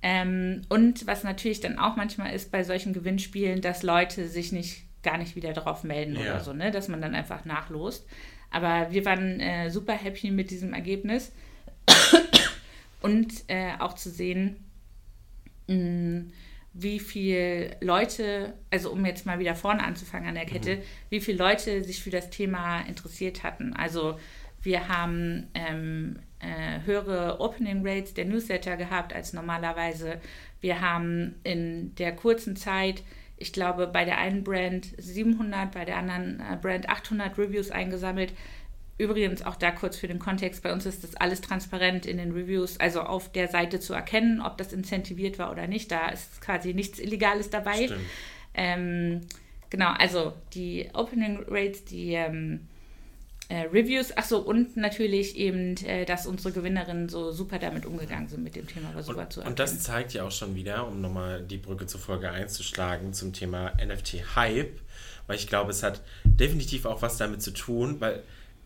Ähm, 0.00 0.62
und 0.68 1.08
was 1.08 1.24
natürlich 1.24 1.60
dann 1.60 1.80
auch 1.80 1.96
manchmal 1.96 2.32
ist 2.32 2.52
bei 2.52 2.62
solchen 2.62 2.92
Gewinnspielen, 2.92 3.62
dass 3.62 3.82
Leute 3.82 4.28
sich 4.28 4.52
nicht 4.52 4.84
gar 5.02 5.18
nicht 5.18 5.34
wieder 5.34 5.52
darauf 5.52 5.82
melden 5.82 6.14
ja. 6.14 6.20
oder 6.20 6.40
so, 6.40 6.52
ne? 6.52 6.70
Dass 6.70 6.86
man 6.86 7.00
dann 7.02 7.16
einfach 7.16 7.44
nachlost. 7.44 8.06
Aber 8.50 8.92
wir 8.92 9.04
waren 9.04 9.40
äh, 9.40 9.70
super 9.70 9.94
happy 9.94 10.30
mit 10.30 10.52
diesem 10.52 10.72
Ergebnis 10.72 11.32
und 13.02 13.44
äh, 13.48 13.72
auch 13.78 13.94
zu 13.94 14.10
sehen, 14.10 14.64
mh, 15.68 15.74
mm, 15.74 16.32
wie 16.74 17.00
viele 17.00 17.76
Leute, 17.80 18.54
also 18.70 18.90
um 18.90 19.04
jetzt 19.04 19.26
mal 19.26 19.38
wieder 19.38 19.54
vorne 19.54 19.84
anzufangen 19.84 20.28
an 20.28 20.34
der 20.36 20.46
Kette, 20.46 20.76
mhm. 20.76 20.82
wie 21.10 21.20
viele 21.20 21.38
Leute 21.38 21.84
sich 21.84 22.02
für 22.02 22.10
das 22.10 22.30
Thema 22.30 22.80
interessiert 22.80 23.42
hatten. 23.42 23.74
Also 23.74 24.18
wir 24.62 24.88
haben 24.88 25.48
ähm, 25.54 26.20
äh, 26.38 26.80
höhere 26.86 27.40
Opening 27.40 27.86
Rates 27.86 28.14
der 28.14 28.24
Newsletter 28.24 28.76
gehabt 28.76 29.12
als 29.12 29.32
normalerweise. 29.32 30.20
Wir 30.60 30.80
haben 30.80 31.34
in 31.44 31.94
der 31.96 32.16
kurzen 32.16 32.56
Zeit, 32.56 33.02
ich 33.36 33.52
glaube, 33.52 33.86
bei 33.86 34.04
der 34.04 34.18
einen 34.18 34.44
Brand 34.44 34.94
700, 34.96 35.72
bei 35.72 35.84
der 35.84 35.98
anderen 35.98 36.40
äh, 36.40 36.56
Brand 36.56 36.88
800 36.88 37.36
Reviews 37.36 37.70
eingesammelt 37.70 38.32
übrigens 39.02 39.42
auch 39.42 39.56
da 39.56 39.70
kurz 39.70 39.96
für 39.96 40.08
den 40.08 40.18
Kontext, 40.18 40.62
bei 40.62 40.72
uns 40.72 40.86
ist 40.86 41.04
das 41.04 41.14
alles 41.16 41.40
transparent 41.40 42.06
in 42.06 42.18
den 42.18 42.32
Reviews, 42.32 42.78
also 42.78 43.00
auf 43.02 43.30
der 43.32 43.48
Seite 43.48 43.80
zu 43.80 43.92
erkennen, 43.92 44.40
ob 44.40 44.56
das 44.56 44.72
incentiviert 44.72 45.38
war 45.38 45.50
oder 45.50 45.66
nicht. 45.66 45.90
Da 45.90 46.08
ist 46.08 46.40
quasi 46.40 46.72
nichts 46.72 46.98
Illegales 46.98 47.50
dabei. 47.50 47.90
Ähm, 48.54 49.20
genau, 49.70 49.90
also 49.90 50.32
die 50.54 50.88
Opening 50.94 51.44
Rates, 51.48 51.84
die 51.84 52.14
ähm, 52.14 52.68
äh, 53.48 53.66
Reviews, 53.66 54.16
achso, 54.16 54.38
und 54.38 54.76
natürlich 54.76 55.36
eben, 55.36 55.76
äh, 55.84 56.04
dass 56.04 56.26
unsere 56.26 56.52
Gewinnerinnen 56.52 57.08
so 57.08 57.32
super 57.32 57.58
damit 57.58 57.84
umgegangen 57.84 58.28
sind 58.28 58.42
mit 58.42 58.56
dem 58.56 58.66
Thema, 58.66 58.94
war 58.94 59.02
super 59.02 59.22
und, 59.22 59.32
zu 59.32 59.40
erkennen. 59.40 59.52
Und 59.52 59.58
das 59.58 59.80
zeigt 59.80 60.14
ja 60.14 60.24
auch 60.24 60.30
schon 60.30 60.54
wieder, 60.54 60.86
um 60.86 61.00
nochmal 61.00 61.42
die 61.42 61.58
Brücke 61.58 61.86
zur 61.86 62.00
Folge 62.00 62.30
einzuschlagen, 62.30 63.12
zum 63.12 63.32
Thema 63.32 63.72
NFT-Hype, 63.84 64.80
weil 65.26 65.36
ich 65.36 65.48
glaube, 65.48 65.70
es 65.70 65.82
hat 65.82 66.00
definitiv 66.24 66.86
auch 66.86 67.02
was 67.02 67.18
damit 67.18 67.42
zu 67.42 67.50
tun, 67.50 68.00
weil 68.00 68.22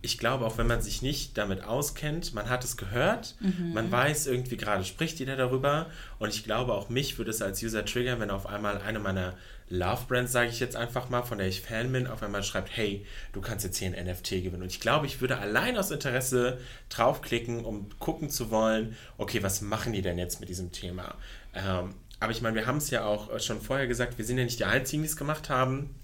ich 0.07 0.19
glaube, 0.19 0.47
auch 0.47 0.57
wenn 0.57 0.69
man 0.69 0.81
sich 0.81 1.03
nicht 1.03 1.37
damit 1.37 1.65
auskennt, 1.65 2.33
man 2.33 2.49
hat 2.49 2.65
es 2.65 2.77
gehört, 2.77 3.35
mhm. 3.41 3.75
man 3.75 3.91
weiß 3.91 4.29
irgendwie 4.29 4.57
gerade 4.57 4.85
spricht 4.85 5.19
jeder 5.19 5.37
darüber 5.37 5.91
und 6.19 6.29
ich 6.29 6.45
glaube, 6.45 6.73
auch 6.75 6.89
mich 6.89 7.19
würde 7.19 7.31
es 7.31 7.43
als 7.43 7.63
User 7.63 7.85
triggern, 7.85 8.21
wenn 8.21 8.31
auf 8.31 8.47
einmal 8.47 8.79
eine 8.79 9.01
meiner 9.01 9.35
Love 9.69 10.05
Brands, 10.07 10.31
sage 10.31 10.49
ich 10.49 10.61
jetzt 10.61 10.77
einfach 10.77 11.09
mal, 11.09 11.25
von 11.25 11.39
der 11.39 11.49
ich 11.49 11.61
Fan 11.61 11.91
bin, 11.91 12.07
auf 12.07 12.23
einmal 12.23 12.45
schreibt, 12.45 12.77
hey, 12.77 13.05
du 13.33 13.41
kannst 13.41 13.65
jetzt 13.65 13.79
hier 13.79 13.93
ein 13.93 14.07
NFT 14.07 14.31
gewinnen. 14.31 14.63
Und 14.63 14.71
ich 14.71 14.79
glaube, 14.79 15.07
ich 15.07 15.21
würde 15.21 15.39
allein 15.39 15.77
aus 15.77 15.91
Interesse 15.91 16.59
draufklicken, 16.89 17.65
um 17.65 17.89
gucken 17.99 18.31
zu 18.31 18.53
wollen, 18.53 18.97
okay, 19.19 19.43
was 19.43 19.61
machen 19.63 19.93
die 19.93 20.03
denn 20.03 20.19
jetzt 20.19 20.39
mit 20.39 20.49
diesem 20.49 20.71
Thema? 20.71 21.17
Ähm, 21.53 21.95
aber 22.21 22.31
ich 22.31 22.43
meine, 22.43 22.55
wir 22.55 22.67
haben 22.67 22.79
es 22.79 22.91
ja 22.91 23.05
auch 23.05 23.41
schon 23.41 23.61
vorher 23.61 23.89
gesagt, 23.89 24.19
wir 24.19 24.25
sind 24.25 24.39
ja 24.39 24.45
nicht 24.45 24.61
die 24.61 24.65
Einzigen, 24.65 25.03
die 25.03 25.09
es 25.09 25.17
gemacht 25.17 25.51
haben. 25.51 25.97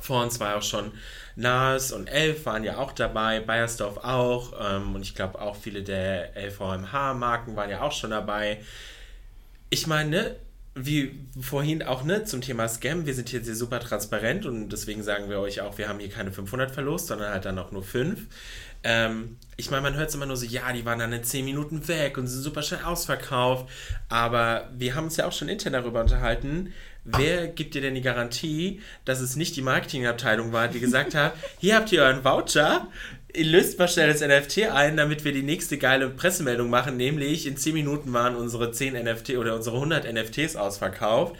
Vor 0.00 0.22
uns 0.22 0.38
war 0.38 0.56
auch 0.56 0.62
schon 0.62 0.92
Nas 1.34 1.92
und 1.92 2.08
Elf 2.08 2.44
waren 2.46 2.64
ja 2.64 2.78
auch 2.78 2.92
dabei, 2.92 3.40
Bayersdorf 3.40 3.98
auch 3.98 4.52
ähm, 4.60 4.94
und 4.94 5.02
ich 5.02 5.14
glaube 5.14 5.40
auch 5.40 5.56
viele 5.56 5.82
der 5.82 6.36
LVMH-Marken 6.36 7.56
waren 7.56 7.70
ja 7.70 7.80
auch 7.80 7.92
schon 7.92 8.10
dabei. 8.10 8.60
Ich 9.70 9.86
meine, 9.86 10.36
wie 10.74 11.18
vorhin 11.40 11.82
auch 11.82 12.04
ne, 12.04 12.24
zum 12.24 12.40
Thema 12.40 12.68
Scam, 12.68 13.06
wir 13.06 13.14
sind 13.14 13.28
hier 13.28 13.42
sehr 13.42 13.54
super 13.54 13.80
transparent 13.80 14.46
und 14.46 14.68
deswegen 14.68 15.02
sagen 15.02 15.28
wir 15.28 15.40
euch 15.40 15.60
auch, 15.60 15.78
wir 15.78 15.88
haben 15.88 15.98
hier 15.98 16.10
keine 16.10 16.32
500 16.32 16.70
verlost, 16.70 17.08
sondern 17.08 17.32
halt 17.32 17.44
dann 17.44 17.58
auch 17.58 17.72
nur 17.72 17.82
5. 17.82 18.26
Ähm, 18.84 19.36
ich 19.56 19.70
meine, 19.70 19.82
man 19.82 19.94
hört 19.96 20.08
es 20.08 20.14
immer 20.14 20.26
nur 20.26 20.36
so, 20.36 20.46
ja, 20.46 20.72
die 20.72 20.84
waren 20.84 21.00
dann 21.00 21.12
in 21.12 21.24
10 21.24 21.44
Minuten 21.44 21.86
weg 21.88 22.16
und 22.16 22.28
sind 22.28 22.42
super 22.42 22.62
schnell 22.62 22.84
ausverkauft. 22.84 23.68
Aber 24.08 24.70
wir 24.76 24.94
haben 24.94 25.04
uns 25.04 25.16
ja 25.16 25.26
auch 25.26 25.32
schon 25.32 25.48
intern 25.48 25.72
darüber 25.72 26.00
unterhalten, 26.00 26.72
wer 27.04 27.48
gibt 27.48 27.74
dir 27.74 27.80
denn 27.80 27.94
die 27.94 28.02
Garantie, 28.02 28.80
dass 29.04 29.20
es 29.20 29.36
nicht 29.36 29.56
die 29.56 29.62
Marketingabteilung 29.62 30.52
war, 30.52 30.68
die 30.68 30.80
gesagt 30.80 31.14
hat, 31.14 31.34
hier 31.58 31.76
habt 31.76 31.90
ihr 31.92 32.02
euren 32.02 32.24
Voucher, 32.24 32.88
ihr 33.34 33.46
löst 33.46 33.78
mal 33.78 33.88
schnell 33.88 34.12
das 34.12 34.20
NFT 34.20 34.70
ein, 34.70 34.96
damit 34.96 35.24
wir 35.24 35.32
die 35.32 35.42
nächste 35.42 35.78
geile 35.78 36.10
Pressemeldung 36.10 36.70
machen, 36.70 36.96
nämlich 36.96 37.46
in 37.46 37.56
10 37.56 37.74
Minuten 37.74 38.12
waren 38.12 38.36
unsere 38.36 38.72
10 38.72 38.94
NFT 38.94 39.30
oder 39.30 39.56
unsere 39.56 39.76
100 39.76 40.12
NFTs 40.12 40.56
ausverkauft. 40.56 41.36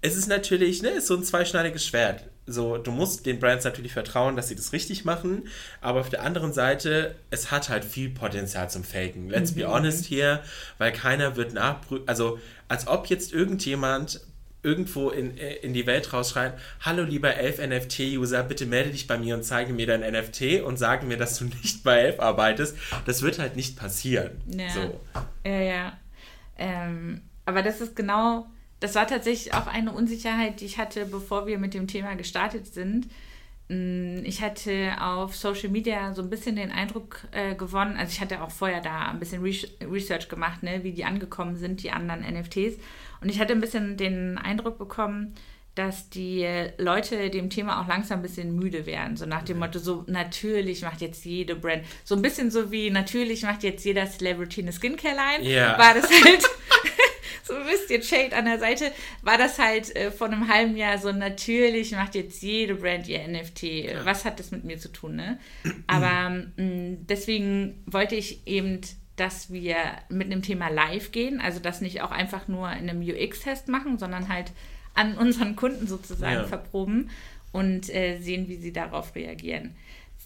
Es 0.00 0.16
ist 0.16 0.28
natürlich, 0.28 0.82
ne, 0.82 0.90
ist 0.90 1.08
so 1.08 1.16
ein 1.16 1.24
zweischneidiges 1.24 1.84
Schwert. 1.84 2.24
So, 2.48 2.78
du 2.78 2.90
musst 2.90 3.26
den 3.26 3.38
Brands 3.40 3.64
natürlich 3.64 3.92
vertrauen, 3.92 4.36
dass 4.36 4.48
sie 4.48 4.56
das 4.56 4.72
richtig 4.72 5.04
machen, 5.04 5.48
aber 5.80 6.00
auf 6.00 6.08
der 6.08 6.22
anderen 6.22 6.52
Seite, 6.52 7.14
es 7.30 7.50
hat 7.50 7.68
halt 7.68 7.84
viel 7.84 8.10
Potenzial 8.10 8.70
zum 8.70 8.84
Faken. 8.84 9.28
Let's 9.28 9.52
mhm. 9.52 9.60
be 9.60 9.68
honest 9.68 10.06
hier, 10.06 10.42
weil 10.78 10.92
keiner 10.92 11.36
wird 11.36 11.52
nachprüfen, 11.52 12.08
also 12.08 12.38
als 12.68 12.86
ob 12.88 13.06
jetzt 13.06 13.32
irgendjemand 13.32 14.20
irgendwo 14.62 15.10
in, 15.10 15.36
in 15.36 15.72
die 15.72 15.86
Welt 15.86 16.12
rausschreien, 16.12 16.52
hallo 16.80 17.04
lieber 17.04 17.34
Elf 17.34 17.58
NFT-User, 17.58 18.42
bitte 18.42 18.66
melde 18.66 18.90
dich 18.90 19.06
bei 19.06 19.16
mir 19.16 19.34
und 19.34 19.44
zeige 19.44 19.72
mir 19.72 19.86
dein 19.86 20.00
NFT 20.00 20.62
und 20.62 20.78
sage 20.78 21.06
mir, 21.06 21.16
dass 21.16 21.38
du 21.38 21.44
nicht 21.62 21.84
bei 21.84 22.00
Elf 22.00 22.18
arbeitest. 22.20 22.76
Das 23.06 23.22
wird 23.22 23.38
halt 23.38 23.56
nicht 23.56 23.76
passieren. 23.76 24.40
Ja, 24.46 24.70
so. 24.70 25.00
ja. 25.44 25.60
ja. 25.60 25.98
Ähm, 26.58 27.22
aber 27.46 27.62
das 27.62 27.80
ist 27.80 27.94
genau, 27.94 28.46
das 28.80 28.94
war 28.94 29.06
tatsächlich 29.06 29.54
auch 29.54 29.66
eine 29.66 29.92
Unsicherheit, 29.92 30.60
die 30.60 30.66
ich 30.66 30.78
hatte, 30.78 31.06
bevor 31.06 31.46
wir 31.46 31.58
mit 31.58 31.74
dem 31.74 31.86
Thema 31.86 32.14
gestartet 32.14 32.66
sind. 32.66 33.08
Mm, 33.68 34.24
ich 34.24 34.40
hatte 34.40 34.96
auf 35.00 35.36
Social 35.36 35.68
Media 35.68 36.14
so 36.14 36.22
ein 36.22 36.30
bisschen 36.30 36.56
den 36.56 36.70
Eindruck 36.70 37.22
äh, 37.32 37.54
gewonnen, 37.54 37.96
also 37.96 38.10
ich 38.10 38.20
hatte 38.20 38.42
auch 38.42 38.50
vorher 38.50 38.80
da 38.80 39.08
ein 39.08 39.18
bisschen 39.18 39.42
Research 39.42 40.28
gemacht, 40.28 40.62
ne, 40.62 40.84
wie 40.84 40.92
die 40.92 41.04
angekommen 41.04 41.56
sind, 41.56 41.82
die 41.82 41.90
anderen 41.90 42.20
NFTs. 42.20 42.76
Und 43.20 43.28
ich 43.28 43.40
hatte 43.40 43.52
ein 43.52 43.60
bisschen 43.60 43.96
den 43.96 44.38
Eindruck 44.38 44.78
bekommen, 44.78 45.34
dass 45.78 46.10
die 46.10 46.44
Leute 46.78 47.30
dem 47.30 47.50
Thema 47.50 47.80
auch 47.80 47.86
langsam 47.86 48.18
ein 48.18 48.22
bisschen 48.22 48.56
müde 48.56 48.84
werden. 48.84 49.16
So 49.16 49.26
nach 49.26 49.42
dem 49.44 49.60
Motto, 49.60 49.78
so 49.78 50.04
natürlich 50.08 50.82
macht 50.82 51.00
jetzt 51.00 51.24
jede 51.24 51.54
Brand, 51.54 51.84
so 52.04 52.16
ein 52.16 52.22
bisschen 52.22 52.50
so 52.50 52.72
wie 52.72 52.90
natürlich 52.90 53.42
macht 53.42 53.62
jetzt 53.62 53.84
jeder 53.84 54.06
Celebrity 54.06 54.62
eine 54.62 54.72
Skincare-Line. 54.72 55.44
Yeah. 55.44 55.78
War 55.78 55.94
das 55.94 56.10
halt, 56.10 56.42
so 57.44 57.54
wisst 57.54 57.90
ihr, 57.90 58.02
Shade 58.02 58.36
an 58.36 58.44
der 58.44 58.58
Seite, 58.58 58.92
war 59.22 59.38
das 59.38 59.58
halt 59.58 59.94
äh, 59.96 60.10
vor 60.10 60.28
einem 60.28 60.48
halben 60.48 60.76
Jahr 60.76 60.98
so 60.98 61.12
natürlich 61.12 61.92
macht 61.92 62.14
jetzt 62.14 62.42
jede 62.42 62.74
Brand 62.74 63.08
ihr 63.08 63.26
NFT. 63.26 63.62
Ja. 63.62 64.04
Was 64.04 64.24
hat 64.24 64.38
das 64.38 64.50
mit 64.50 64.64
mir 64.64 64.78
zu 64.78 64.90
tun, 64.90 65.16
ne? 65.16 65.38
Aber 65.86 66.30
mh, 66.30 66.46
mm, 66.56 67.06
deswegen 67.06 67.82
wollte 67.86 68.14
ich 68.14 68.46
eben 68.46 68.80
dass 69.18 69.52
wir 69.52 69.76
mit 70.08 70.26
einem 70.26 70.42
Thema 70.42 70.68
live 70.68 71.10
gehen, 71.10 71.40
also 71.40 71.58
das 71.58 71.80
nicht 71.80 72.02
auch 72.02 72.12
einfach 72.12 72.46
nur 72.46 72.70
in 72.70 72.88
einem 72.88 73.02
UX-Test 73.02 73.66
machen, 73.66 73.98
sondern 73.98 74.28
halt 74.28 74.52
an 74.94 75.16
unseren 75.16 75.56
Kunden 75.56 75.86
sozusagen 75.86 76.42
ja. 76.42 76.44
verproben 76.44 77.10
und 77.52 77.92
äh, 77.92 78.18
sehen, 78.20 78.48
wie 78.48 78.56
sie 78.56 78.72
darauf 78.72 79.14
reagieren. 79.14 79.74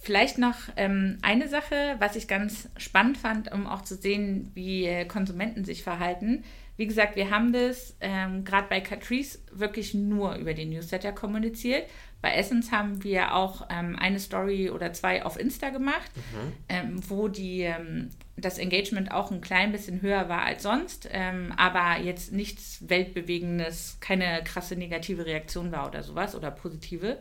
Vielleicht 0.00 0.38
noch 0.38 0.56
ähm, 0.76 1.18
eine 1.22 1.48
Sache, 1.48 1.96
was 2.00 2.16
ich 2.16 2.26
ganz 2.26 2.68
spannend 2.76 3.18
fand, 3.18 3.52
um 3.52 3.66
auch 3.66 3.82
zu 3.82 3.94
sehen, 3.94 4.50
wie 4.54 4.84
äh, 4.84 5.04
Konsumenten 5.04 5.64
sich 5.64 5.82
verhalten. 5.82 6.44
Wie 6.76 6.86
gesagt, 6.86 7.16
wir 7.16 7.30
haben 7.30 7.52
das 7.52 7.96
ähm, 8.00 8.44
gerade 8.44 8.68
bei 8.68 8.80
Catrice 8.80 9.38
wirklich 9.52 9.94
nur 9.94 10.36
über 10.36 10.54
den 10.54 10.70
Newsletter 10.70 11.12
kommuniziert. 11.12 11.84
Bei 12.22 12.34
Essence 12.34 12.70
haben 12.70 13.02
wir 13.02 13.34
auch 13.34 13.66
ähm, 13.68 13.96
eine 13.98 14.20
Story 14.20 14.70
oder 14.70 14.92
zwei 14.92 15.24
auf 15.24 15.38
Insta 15.38 15.70
gemacht, 15.70 16.10
mhm. 16.14 16.52
ähm, 16.68 17.00
wo 17.08 17.28
die, 17.28 17.62
ähm, 17.62 18.10
das 18.36 18.58
Engagement 18.58 19.10
auch 19.10 19.30
ein 19.30 19.40
klein 19.40 19.72
bisschen 19.72 20.00
höher 20.02 20.28
war 20.28 20.42
als 20.42 20.62
sonst, 20.62 21.08
ähm, 21.12 21.52
aber 21.56 22.00
jetzt 22.02 22.32
nichts 22.32 22.88
Weltbewegendes, 22.88 23.98
keine 24.00 24.42
krasse 24.44 24.76
negative 24.76 25.26
Reaktion 25.26 25.72
war 25.72 25.88
oder 25.88 26.02
sowas 26.02 26.34
oder 26.34 26.50
positive, 26.52 27.18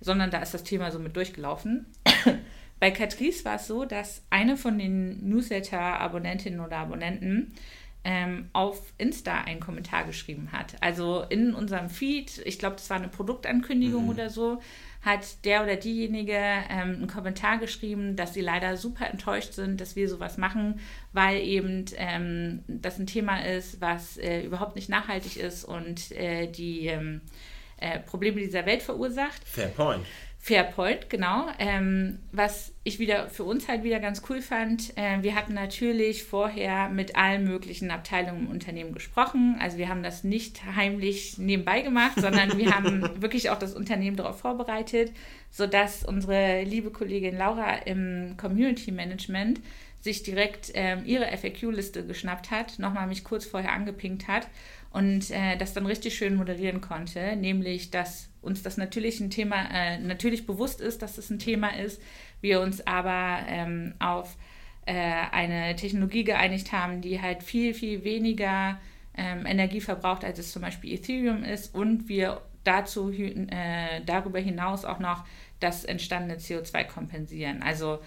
sondern 0.00 0.30
da 0.30 0.40
ist 0.40 0.54
das 0.54 0.64
Thema 0.64 0.90
so 0.90 0.98
mit 0.98 1.14
durchgelaufen. 1.14 1.86
Bei 2.80 2.90
Catrice 2.90 3.44
war 3.44 3.56
es 3.56 3.66
so, 3.66 3.84
dass 3.84 4.22
eine 4.30 4.56
von 4.56 4.78
den 4.78 5.28
Newsletter-Abonnentinnen 5.28 6.60
oder 6.60 6.78
Abonnenten 6.78 7.52
ähm, 8.04 8.48
auf 8.52 8.80
Insta 8.96 9.42
einen 9.42 9.60
Kommentar 9.60 10.04
geschrieben 10.04 10.50
hat. 10.52 10.76
Also 10.80 11.24
in 11.28 11.54
unserem 11.54 11.90
Feed, 11.90 12.38
ich 12.44 12.58
glaube, 12.58 12.76
das 12.76 12.88
war 12.90 12.96
eine 12.96 13.08
Produktankündigung 13.08 14.04
mhm. 14.04 14.10
oder 14.10 14.30
so, 14.30 14.60
hat 15.02 15.44
der 15.44 15.62
oder 15.62 15.76
diejenige 15.76 16.34
ähm, 16.34 16.96
einen 16.96 17.06
Kommentar 17.06 17.58
geschrieben, 17.58 18.16
dass 18.16 18.34
sie 18.34 18.40
leider 18.40 18.76
super 18.76 19.08
enttäuscht 19.08 19.52
sind, 19.52 19.80
dass 19.80 19.96
wir 19.96 20.08
sowas 20.08 20.38
machen, 20.38 20.80
weil 21.12 21.40
eben 21.40 21.84
ähm, 21.96 22.64
das 22.66 22.98
ein 22.98 23.06
Thema 23.06 23.44
ist, 23.44 23.80
was 23.80 24.16
äh, 24.16 24.42
überhaupt 24.42 24.74
nicht 24.74 24.88
nachhaltig 24.88 25.36
ist 25.36 25.64
und 25.64 26.12
äh, 26.12 26.46
die 26.46 26.86
ähm, 26.86 27.20
äh, 27.78 28.00
Probleme 28.00 28.40
dieser 28.40 28.66
Welt 28.66 28.82
verursacht. 28.82 29.46
Fair 29.46 29.68
point. 29.68 30.04
Fairpoint, 30.40 31.10
genau. 31.10 31.46
Ähm, 31.58 32.20
was 32.32 32.72
ich 32.84 32.98
wieder 32.98 33.28
für 33.28 33.44
uns 33.44 33.68
halt 33.68 33.82
wieder 33.82 33.98
ganz 33.98 34.22
cool 34.30 34.40
fand, 34.40 34.96
äh, 34.96 35.20
wir 35.20 35.34
hatten 35.34 35.52
natürlich 35.52 36.24
vorher 36.24 36.88
mit 36.88 37.16
allen 37.16 37.44
möglichen 37.44 37.90
Abteilungen 37.90 38.46
im 38.46 38.50
Unternehmen 38.50 38.94
gesprochen. 38.94 39.58
Also 39.60 39.78
wir 39.78 39.88
haben 39.88 40.02
das 40.02 40.24
nicht 40.24 40.64
heimlich 40.76 41.38
nebenbei 41.38 41.82
gemacht, 41.82 42.12
sondern 42.20 42.56
wir 42.56 42.74
haben 42.74 43.20
wirklich 43.20 43.50
auch 43.50 43.58
das 43.58 43.74
Unternehmen 43.74 44.16
darauf 44.16 44.38
vorbereitet, 44.38 45.12
sodass 45.50 46.04
unsere 46.04 46.62
liebe 46.62 46.90
Kollegin 46.90 47.36
Laura 47.36 47.74
im 47.84 48.36
Community 48.36 48.92
Management 48.92 49.60
sich 50.00 50.22
direkt 50.22 50.70
ähm, 50.74 51.04
ihre 51.04 51.26
FAQ-Liste 51.36 52.06
geschnappt 52.06 52.50
hat, 52.50 52.78
nochmal 52.78 53.06
mich 53.06 53.24
kurz 53.24 53.44
vorher 53.44 53.72
angepinkt 53.72 54.28
hat 54.28 54.46
und 54.90 55.30
äh, 55.30 55.56
das 55.56 55.74
dann 55.74 55.86
richtig 55.86 56.16
schön 56.16 56.36
moderieren 56.36 56.80
konnte, 56.80 57.36
nämlich 57.36 57.90
dass 57.90 58.30
uns 58.40 58.62
das 58.62 58.76
natürlich 58.76 59.20
ein 59.20 59.30
Thema, 59.30 59.68
äh, 59.72 59.98
natürlich 59.98 60.46
bewusst 60.46 60.80
ist, 60.80 61.02
dass 61.02 61.18
es 61.18 61.30
ein 61.30 61.38
Thema 61.38 61.76
ist, 61.76 62.00
wir 62.40 62.60
uns 62.60 62.86
aber 62.86 63.40
ähm, 63.48 63.94
auf 63.98 64.36
äh, 64.86 64.94
eine 64.94 65.76
Technologie 65.76 66.24
geeinigt 66.24 66.72
haben, 66.72 67.00
die 67.00 67.20
halt 67.20 67.42
viel, 67.42 67.74
viel 67.74 68.04
weniger 68.04 68.80
ähm, 69.16 69.44
Energie 69.44 69.80
verbraucht, 69.80 70.24
als 70.24 70.38
es 70.38 70.52
zum 70.52 70.62
Beispiel 70.62 70.94
Ethereum 70.94 71.42
ist 71.42 71.74
und 71.74 72.08
wir 72.08 72.42
dazu 72.64 73.10
äh, 73.10 74.00
darüber 74.06 74.38
hinaus 74.38 74.84
auch 74.84 74.98
noch 74.98 75.24
das 75.60 75.84
entstandene 75.84 76.38
CO2 76.38 76.84
kompensieren. 76.84 77.62
Also 77.62 77.98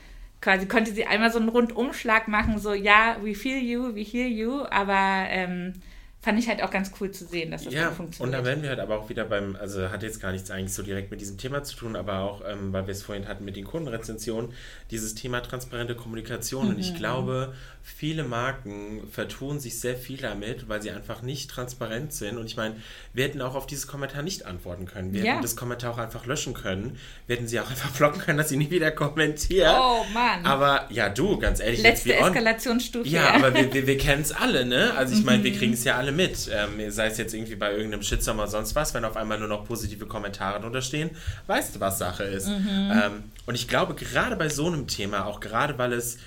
quasi 0.41 0.67
konnte 0.67 0.91
sie 0.91 1.05
einmal 1.05 1.31
so 1.31 1.39
einen 1.39 1.49
Rundumschlag 1.49 2.27
machen, 2.27 2.59
so 2.59 2.73
ja, 2.73 3.17
we 3.21 3.35
feel 3.35 3.61
you, 3.61 3.95
we 3.95 4.01
hear 4.01 4.27
you, 4.27 4.65
aber 4.65 5.27
ähm, 5.29 5.73
fand 6.21 6.37
ich 6.37 6.47
halt 6.47 6.61
auch 6.61 6.69
ganz 6.69 6.91
cool 6.99 7.09
zu 7.09 7.25
sehen, 7.25 7.49
dass 7.49 7.63
das 7.63 7.73
ja, 7.73 7.89
funktioniert. 7.91 8.21
Und 8.21 8.39
da 8.39 8.47
werden 8.47 8.61
wir 8.61 8.69
halt 8.69 8.79
aber 8.79 8.99
auch 8.99 9.09
wieder 9.09 9.25
beim, 9.25 9.55
also 9.55 9.89
hat 9.89 10.03
jetzt 10.03 10.21
gar 10.21 10.31
nichts 10.31 10.51
eigentlich 10.51 10.73
so 10.73 10.83
direkt 10.83 11.09
mit 11.09 11.19
diesem 11.19 11.37
Thema 11.37 11.63
zu 11.63 11.75
tun, 11.75 11.95
aber 11.95 12.19
auch, 12.19 12.43
ähm, 12.47 12.71
weil 12.71 12.85
wir 12.85 12.91
es 12.91 13.01
vorhin 13.01 13.27
hatten 13.27 13.43
mit 13.43 13.55
den 13.55 13.65
Kundenrezensionen, 13.65 14.53
dieses 14.91 15.15
Thema 15.15 15.41
transparente 15.41 15.95
Kommunikation. 15.95 16.65
Mhm. 16.65 16.71
Und 16.71 16.79
ich 16.79 16.93
mhm. 16.93 16.97
glaube, 16.97 17.53
viele 17.81 18.23
Marken 18.23 19.01
vertun 19.11 19.59
sich 19.59 19.79
sehr 19.79 19.95
viel 19.95 20.17
damit, 20.17 20.69
weil 20.69 20.81
sie 20.83 20.91
einfach 20.91 21.23
nicht 21.23 21.49
transparent 21.49 22.13
sind. 22.13 22.37
Und 22.37 22.45
ich 22.45 22.55
meine, 22.55 22.75
wir 23.13 23.23
hätten 23.23 23.41
auch 23.41 23.55
auf 23.55 23.65
dieses 23.65 23.87
Kommentar 23.87 24.21
nicht 24.21 24.45
antworten 24.45 24.85
können. 24.85 25.13
Wir 25.13 25.23
ja. 25.23 25.31
hätten 25.31 25.41
das 25.41 25.55
Kommentar 25.55 25.91
auch 25.93 25.97
einfach 25.97 26.27
löschen 26.27 26.53
können. 26.53 26.97
Wir 27.25 27.37
hätten 27.37 27.47
sie 27.47 27.59
auch 27.59 27.69
einfach 27.69 27.89
blocken 27.97 28.21
können, 28.21 28.37
dass 28.37 28.49
sie 28.49 28.57
nie 28.57 28.69
wieder 28.69 28.91
kommentiert. 28.91 29.73
Oh 29.75 30.05
Mann. 30.13 30.45
Aber 30.45 30.85
ja, 30.91 31.09
du, 31.09 31.39
ganz 31.39 31.59
ehrlich. 31.59 31.81
Letzte 31.81 32.13
Eskalationsstufe. 32.13 33.07
Ja, 33.09 33.23
ja, 33.23 33.33
aber 33.33 33.55
wir, 33.55 33.73
wir, 33.73 33.87
wir 33.87 33.97
kennen 33.97 34.21
es 34.21 34.31
alle, 34.31 34.65
ne? 34.65 34.93
Also 34.95 35.15
ich 35.15 35.23
meine, 35.23 35.39
mhm. 35.39 35.43
wir 35.45 35.53
kriegen 35.53 35.73
es 35.73 35.83
ja 35.83 35.97
alle 35.97 36.10
mit. 36.11 36.49
Ähm, 36.51 36.91
sei 36.91 37.07
es 37.07 37.17
jetzt 37.17 37.33
irgendwie 37.33 37.55
bei 37.55 37.71
irgendeinem 37.71 38.03
Shitstorm 38.03 38.39
oder 38.39 38.47
sonst 38.47 38.75
was, 38.75 38.93
wenn 38.93 39.05
auf 39.05 39.17
einmal 39.17 39.39
nur 39.39 39.47
noch 39.47 39.65
positive 39.65 40.05
Kommentare 40.05 40.59
drunter 40.59 40.81
stehen, 40.81 41.11
weißt 41.47 41.75
du, 41.75 41.79
was 41.79 41.97
Sache 41.97 42.23
ist. 42.23 42.47
Mhm. 42.47 42.91
Ähm, 42.91 43.23
und 43.45 43.55
ich 43.55 43.67
glaube, 43.67 43.95
gerade 43.95 44.35
bei 44.35 44.49
so 44.49 44.67
einem 44.67 44.87
Thema, 44.87 45.25
auch 45.25 45.39
gerade 45.39 45.77
weil 45.77 45.93
es 45.93 46.17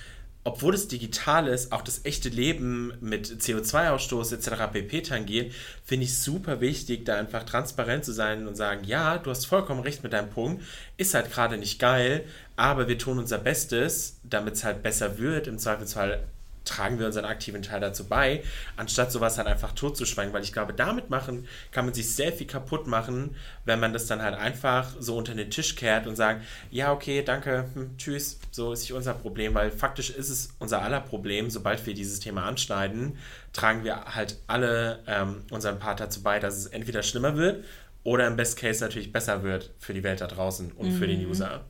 obwohl 0.47 0.75
es 0.75 0.87
digital 0.87 1.47
ist, 1.47 1.71
auch 1.71 1.81
das 1.81 2.05
echte 2.05 2.29
Leben 2.29 2.93
mit 3.01 3.27
CO2-Ausstoß 3.27 4.31
etc. 4.35 4.71
pp. 4.71 5.01
tangiert, 5.01 5.53
finde 5.83 6.05
ich 6.05 6.19
super 6.19 6.61
wichtig, 6.61 7.03
da 7.03 7.17
einfach 7.17 7.43
transparent 7.43 8.05
zu 8.05 8.13
sein 8.13 8.47
und 8.47 8.53
sagen, 8.53 8.83
ja, 8.85 9.17
du 9.17 9.31
hast 9.31 9.47
vollkommen 9.47 9.81
recht 9.81 10.03
mit 10.03 10.13
deinem 10.13 10.29
Punkt, 10.29 10.63
ist 10.97 11.15
halt 11.15 11.31
gerade 11.31 11.57
nicht 11.57 11.79
geil, 11.79 12.25
aber 12.55 12.87
wir 12.87 12.99
tun 12.99 13.17
unser 13.17 13.39
Bestes, 13.39 14.19
damit 14.21 14.53
es 14.53 14.63
halt 14.63 14.83
besser 14.83 15.17
wird, 15.17 15.47
im 15.47 15.57
Zweifelsfall 15.57 16.23
tragen 16.65 16.99
wir 16.99 17.05
unseren 17.05 17.25
aktiven 17.25 17.61
Teil 17.61 17.79
dazu 17.79 18.07
bei, 18.07 18.43
anstatt 18.75 19.11
sowas 19.11 19.37
halt 19.37 19.47
einfach 19.47 19.71
totzuschweigen, 19.73 20.33
weil 20.33 20.43
ich 20.43 20.53
glaube, 20.53 20.73
damit 20.73 21.09
machen 21.09 21.47
kann 21.71 21.85
man 21.85 21.93
sich 21.93 22.15
sehr 22.15 22.33
viel 22.33 22.47
kaputt 22.47 22.87
machen, 22.87 23.35
wenn 23.63 23.79
man 23.79 23.93
das 23.93 24.07
dann 24.07 24.21
halt 24.21 24.35
einfach 24.35 24.93
so 24.99 25.17
unter 25.17 25.33
den 25.33 25.49
Tisch 25.49 25.75
kehrt 25.75 26.07
und 26.07 26.15
sagt, 26.15 26.43
ja, 26.71 26.91
okay, 26.91 27.23
danke, 27.23 27.69
hm, 27.73 27.97
tschüss, 27.97 28.39
so 28.51 28.73
ist 28.73 28.81
nicht 28.81 28.93
unser 28.93 29.13
Problem, 29.13 29.53
weil 29.53 29.71
faktisch 29.71 30.09
ist 30.09 30.29
es 30.29 30.53
unser 30.59 30.81
aller 30.81 31.01
Problem, 31.01 31.49
sobald 31.49 31.85
wir 31.85 31.93
dieses 31.93 32.19
Thema 32.19 32.45
anschneiden, 32.45 33.17
tragen 33.53 33.83
wir 33.83 34.03
halt 34.15 34.37
alle 34.47 35.03
ähm, 35.07 35.43
unseren 35.51 35.79
Part 35.79 35.99
dazu 35.99 36.21
bei, 36.23 36.39
dass 36.39 36.57
es 36.57 36.67
entweder 36.67 37.03
schlimmer 37.03 37.37
wird 37.37 37.63
oder 38.03 38.27
im 38.27 38.35
Best 38.35 38.57
Case 38.57 38.83
natürlich 38.83 39.11
besser 39.11 39.43
wird 39.43 39.71
für 39.79 39.93
die 39.93 40.03
Welt 40.03 40.21
da 40.21 40.27
draußen 40.27 40.71
und 40.71 40.89
mhm. 40.89 40.97
für 40.97 41.07
den 41.07 41.23
mhm. 41.23 41.29
User. 41.29 41.65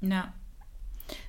Ja. 0.00 0.34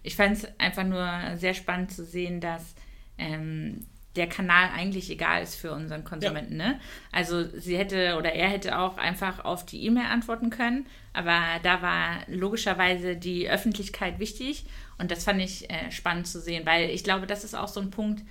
Ich 0.01 0.15
fand 0.15 0.37
es 0.37 0.47
einfach 0.57 0.83
nur 0.83 1.37
sehr 1.37 1.53
spannend 1.53 1.91
zu 1.91 2.03
sehen, 2.03 2.41
dass 2.41 2.73
ähm, 3.17 3.85
der 4.17 4.27
Kanal 4.27 4.69
eigentlich 4.75 5.09
egal 5.09 5.43
ist 5.43 5.55
für 5.55 5.71
unseren 5.71 6.03
Konsumenten. 6.03 6.59
Ja. 6.59 6.69
Ne? 6.69 6.79
Also 7.11 7.47
sie 7.47 7.77
hätte 7.77 8.17
oder 8.17 8.33
er 8.33 8.49
hätte 8.49 8.79
auch 8.79 8.97
einfach 8.97 9.45
auf 9.45 9.65
die 9.65 9.85
E-Mail 9.85 10.07
antworten 10.07 10.49
können, 10.49 10.87
aber 11.13 11.39
da 11.63 11.81
war 11.81 12.17
logischerweise 12.27 13.15
die 13.15 13.49
Öffentlichkeit 13.49 14.19
wichtig 14.19 14.65
und 14.97 15.11
das 15.11 15.23
fand 15.23 15.41
ich 15.41 15.69
äh, 15.69 15.91
spannend 15.91 16.27
zu 16.27 16.41
sehen, 16.41 16.65
weil 16.65 16.89
ich 16.89 17.03
glaube, 17.03 17.27
das 17.27 17.43
ist 17.43 17.55
auch 17.55 17.67
so 17.67 17.79
ein 17.79 17.91
Punkt 17.91 18.23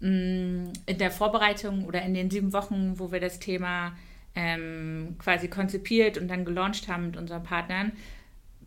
mh, 0.00 0.08
mm, 0.08 0.72
in 0.86 0.98
der 0.98 1.10
Vorbereitung 1.10 1.84
oder 1.84 2.02
in 2.02 2.14
den 2.14 2.30
sieben 2.30 2.52
Wochen, 2.52 2.98
wo 2.98 3.12
wir 3.12 3.20
das 3.20 3.38
Thema 3.38 3.96
ähm, 4.34 5.16
quasi 5.18 5.48
konzipiert 5.48 6.18
und 6.18 6.28
dann 6.28 6.44
gelauncht 6.44 6.88
haben 6.88 7.06
mit 7.06 7.16
unseren 7.16 7.42
Partnern, 7.42 7.92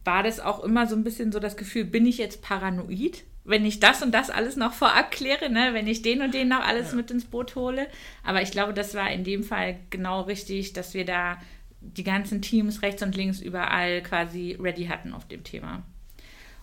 war 0.04 0.24
das 0.24 0.40
auch 0.40 0.64
immer 0.64 0.88
so 0.88 0.96
ein 0.96 1.04
bisschen 1.04 1.32
so 1.32 1.40
das 1.40 1.58
Gefühl, 1.58 1.86
bin 1.86 2.06
ich 2.06 2.18
jetzt 2.18 2.42
paranoid? 2.42 3.24
Wenn 3.50 3.65
ich 3.65 3.79
das 3.79 4.03
und 4.03 4.13
das 4.13 4.29
alles 4.29 4.56
noch 4.56 4.74
vorab 4.74 5.10
kläre, 5.10 5.50
ne? 5.50 5.74
wenn 5.74 5.88
ich 5.88 6.03
den 6.03 6.22
und 6.22 6.36
den 6.36 6.50
noch 6.50 6.65
alles 6.65 6.91
ja. 6.91 6.98
mit 6.98 7.10
ins 7.10 7.25
Boot 7.25 7.56
hole. 7.56 7.88
Aber 8.24 8.44
ich 8.44 8.51
glaube, 8.51 8.74
das 8.74 8.94
war 8.94 9.12
in 9.12 9.24
dem 9.24 9.44
Fall 9.44 9.79
genau 9.89 10.22
richtig, 10.22 10.74
dass 10.74 10.94
wir 10.94 11.03
da 11.03 11.39
die 11.82 12.03
ganzen 12.03 12.44
Teams 12.44 12.84
rechts 12.84 13.01
und 13.01 13.15
links 13.15 13.39
überall 13.39 14.03
quasi 14.03 14.56
ready 14.60 14.86
hatten 14.86 15.13
auf 15.13 15.27
dem 15.27 15.44
Thema. 15.44 15.82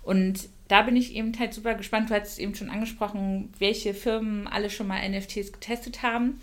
Und 0.03 0.49
da 0.69 0.83
bin 0.83 0.95
ich 0.95 1.17
eben 1.17 1.37
halt 1.37 1.55
super 1.55 1.75
gespannt. 1.75 2.11
Du 2.11 2.15
hast 2.15 2.39
eben 2.39 2.55
schon 2.55 2.71
angesprochen, 2.71 3.53
welche 3.59 3.93
Firmen 3.93 4.47
alle 4.47 4.71
schon 4.71 4.87
mal 4.87 5.09
NFTs 5.09 5.53
getestet 5.53 6.03
haben. 6.03 6.41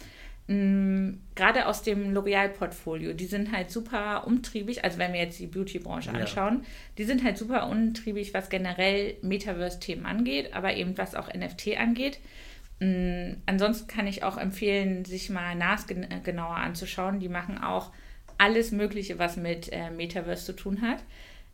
Mm, 0.47 1.19
gerade 1.35 1.67
aus 1.67 1.83
dem 1.83 2.13
L'Oreal-Portfolio, 2.13 3.13
die 3.13 3.25
sind 3.25 3.51
halt 3.53 3.71
super 3.71 4.27
umtriebig, 4.27 4.83
also 4.83 4.97
wenn 4.97 5.13
wir 5.13 5.21
jetzt 5.21 5.39
die 5.39 5.47
Beauty-Branche 5.47 6.11
anschauen, 6.11 6.59
ja. 6.63 6.69
die 6.97 7.03
sind 7.05 7.23
halt 7.23 7.37
super 7.37 7.69
umtriebig, 7.69 8.33
was 8.33 8.49
generell 8.49 9.15
Metaverse-Themen 9.21 10.05
angeht, 10.05 10.53
aber 10.53 10.75
eben 10.75 10.97
was 10.97 11.15
auch 11.15 11.33
NFT 11.33 11.77
angeht. 11.77 12.19
Mhm. 12.79 13.37
Ansonsten 13.45 13.87
kann 13.87 14.07
ich 14.07 14.23
auch 14.23 14.37
empfehlen, 14.37 15.05
sich 15.05 15.29
mal 15.29 15.55
NAS 15.55 15.87
gen 15.87 16.07
genauer 16.23 16.57
anzuschauen. 16.57 17.19
Die 17.19 17.29
machen 17.29 17.57
auch 17.57 17.91
alles 18.37 18.71
Mögliche, 18.71 19.19
was 19.19 19.37
mit 19.37 19.71
äh, 19.71 19.89
Metaverse 19.91 20.45
zu 20.45 20.53
tun 20.53 20.81
hat. 20.81 20.99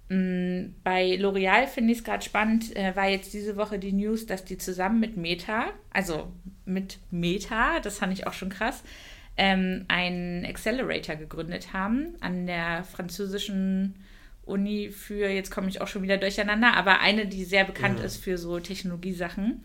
Mm, 0.10 0.74
bei 0.84 1.16
L'Oreal 1.16 1.68
finde 1.68 1.92
ich 1.94 2.00
es 2.00 2.04
gerade 2.04 2.24
spannend, 2.24 2.76
äh, 2.76 2.96
war 2.96 3.08
jetzt 3.08 3.34
diese 3.34 3.56
Woche 3.56 3.78
die 3.78 3.94
News, 3.94 4.26
dass 4.26 4.44
die 4.44 4.58
zusammen 4.58 5.00
mit 5.00 5.18
Meta, 5.18 5.68
also 5.92 6.32
mit 6.66 6.98
Meta, 7.12 7.80
das 7.80 8.00
fand 8.00 8.14
ich 8.14 8.26
auch 8.26 8.34
schon 8.34 8.50
krass, 8.50 8.84
ähm, 9.38 9.86
einen 9.88 10.46
Accelerator 10.46 11.16
gegründet 11.16 11.74
haben 11.74 12.16
an 12.20 12.48
der 12.48 12.84
französischen 12.84 13.96
Uni 14.46 14.90
für, 14.90 15.30
jetzt 15.30 15.52
komme 15.52 15.70
ich 15.70 15.80
auch 15.80 15.88
schon 15.88 16.02
wieder 16.02 16.18
durcheinander, 16.18 16.74
aber 16.74 17.00
eine, 17.00 17.28
die 17.28 17.46
sehr 17.46 17.64
bekannt 17.64 18.00
ja. 18.00 18.06
ist 18.06 18.18
für 18.18 18.38
so 18.38 18.60
Technologiesachen. 18.60 19.64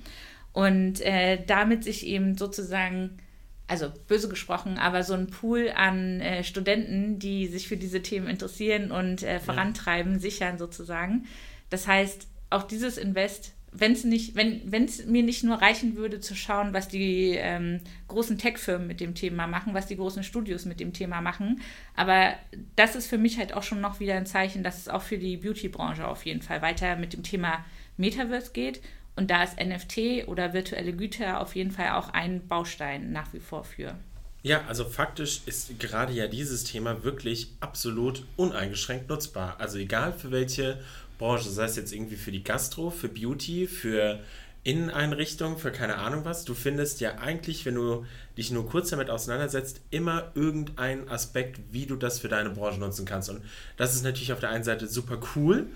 Und 0.53 1.01
äh, 1.01 1.43
damit 1.45 1.83
sich 1.83 2.07
eben 2.07 2.37
sozusagen 2.37 3.19
also 3.67 3.91
böse 4.09 4.29
gesprochen, 4.29 4.79
aber 4.79 5.03
so 5.03 5.15
ein 5.15 5.29
Pool 5.29 5.71
an 5.75 6.21
äh, 6.21 6.45
Studenten, 6.45 7.19
die 7.19 7.47
sich 7.47 7.69
für 7.69 7.77
diese 7.77 8.03
Themen 8.03 8.27
interessieren 8.27 8.91
und 8.91 9.23
äh, 9.23 9.41
vorantreiben, 9.41 10.15
ja. 10.15 10.19
sichern 10.19 10.59
sozusagen. 10.59 11.27
Das 11.71 11.87
heißt, 11.87 12.29
auch 12.51 12.65
dieses 12.65 12.99
Invest, 12.99 13.55
wenn 13.73 13.93
es 13.93 14.05
nicht, 14.05 14.37
wenn 14.37 14.85
es 14.85 15.07
mir 15.07 15.25
nicht 15.25 15.43
nur 15.43 15.61
reichen 15.61 15.97
würde 15.97 16.21
zu 16.21 16.37
schauen, 16.37 16.73
was 16.73 16.87
die 16.89 17.33
ähm, 17.33 17.81
großen 18.07 18.39
Tech-Firmen 18.39 18.87
mit 18.87 19.01
dem 19.01 19.17
Thema 19.17 19.49
machen, 19.49 19.75
was 19.75 19.87
die 19.87 19.97
großen 19.97 20.23
Studios 20.23 20.65
mit 20.65 20.79
dem 20.79 20.93
Thema 20.93 21.21
machen, 21.21 21.61
aber 21.97 22.35
das 22.77 22.95
ist 22.95 23.09
für 23.09 23.19
mich 23.19 23.39
halt 23.39 23.53
auch 23.55 23.65
schon 23.65 23.81
noch 23.81 23.99
wieder 23.99 24.15
ein 24.15 24.27
Zeichen, 24.27 24.63
dass 24.63 24.79
es 24.79 24.89
auch 24.89 25.03
für 25.03 25.19
die 25.19 25.39
Beauty-Branche 25.39 26.07
auf 26.07 26.25
jeden 26.25 26.43
Fall 26.43 26.63
weiter 26.63 26.95
mit 26.97 27.15
dem 27.15 27.25
Thema 27.25 27.65
Metaverse 27.97 28.53
geht 28.53 28.81
und 29.17 29.31
da 29.31 29.45
ist 29.45 29.59
NFT 29.59 30.29
oder 30.29 30.53
virtuelle 30.53 30.93
Güter 30.93 31.41
auf 31.41 31.55
jeden 31.55 31.71
Fall 31.71 31.91
auch 31.91 32.11
ein 32.11 32.47
Baustein 32.49 33.13
nach 33.13 33.33
wie 33.33 33.41
vor 33.41 33.65
für. 33.65 33.95
Ja, 34.43 34.63
also 34.67 34.85
faktisch 34.85 35.43
ist 35.47 35.79
gerade 35.81 36.13
ja 36.13 36.27
dieses 36.27 36.65
Thema 36.65 37.03
wirklich 37.03 37.49
absolut 37.61 38.25
uneingeschränkt 38.37 39.09
nutzbar. 39.09 39.57
Also 39.59 39.79
egal 39.79 40.13
für 40.13 40.31
welche 40.31 40.79
Branche, 41.19 41.49
sei 41.49 41.65
es 41.65 41.77
jetzt 41.77 41.93
irgendwie 41.93 42.17
für 42.17 42.33
die 42.33 42.45
Gastro, 42.45 42.91
für 42.91 43.09
Beauty, 43.09 43.67
für 43.67 44.21
Inneneinrichtungen, 44.65 45.57
für 45.57 45.71
keine 45.71 45.97
Ahnung 45.97 46.25
was. 46.25 46.45
Du 46.45 46.55
findest 46.55 47.01
ja 47.01 47.19
eigentlich, 47.19 47.65
wenn 47.65 47.77
du 47.77 48.05
dich 48.37 48.51
nur 48.51 48.69
kurz 48.69 48.91
damit 48.91 49.11
auseinandersetzt, 49.11 49.81
immer 49.91 50.33
irgendeinen 50.35 51.09
Aspekt, 51.09 51.61
wie 51.71 51.87
du 51.87 51.97
das 51.97 52.19
für 52.19 52.29
deine 52.29 52.51
Branche 52.51 52.81
nutzen 52.81 53.07
kannst. 53.07 53.31
Und 53.31 53.43
das 53.77 53.95
ist 53.95 54.05
natürlich 54.05 54.33
auf 54.33 54.41
der 54.41 54.51
einen 54.51 54.65
Seite 54.65 54.89
super 54.89 55.19
cool 55.37 55.69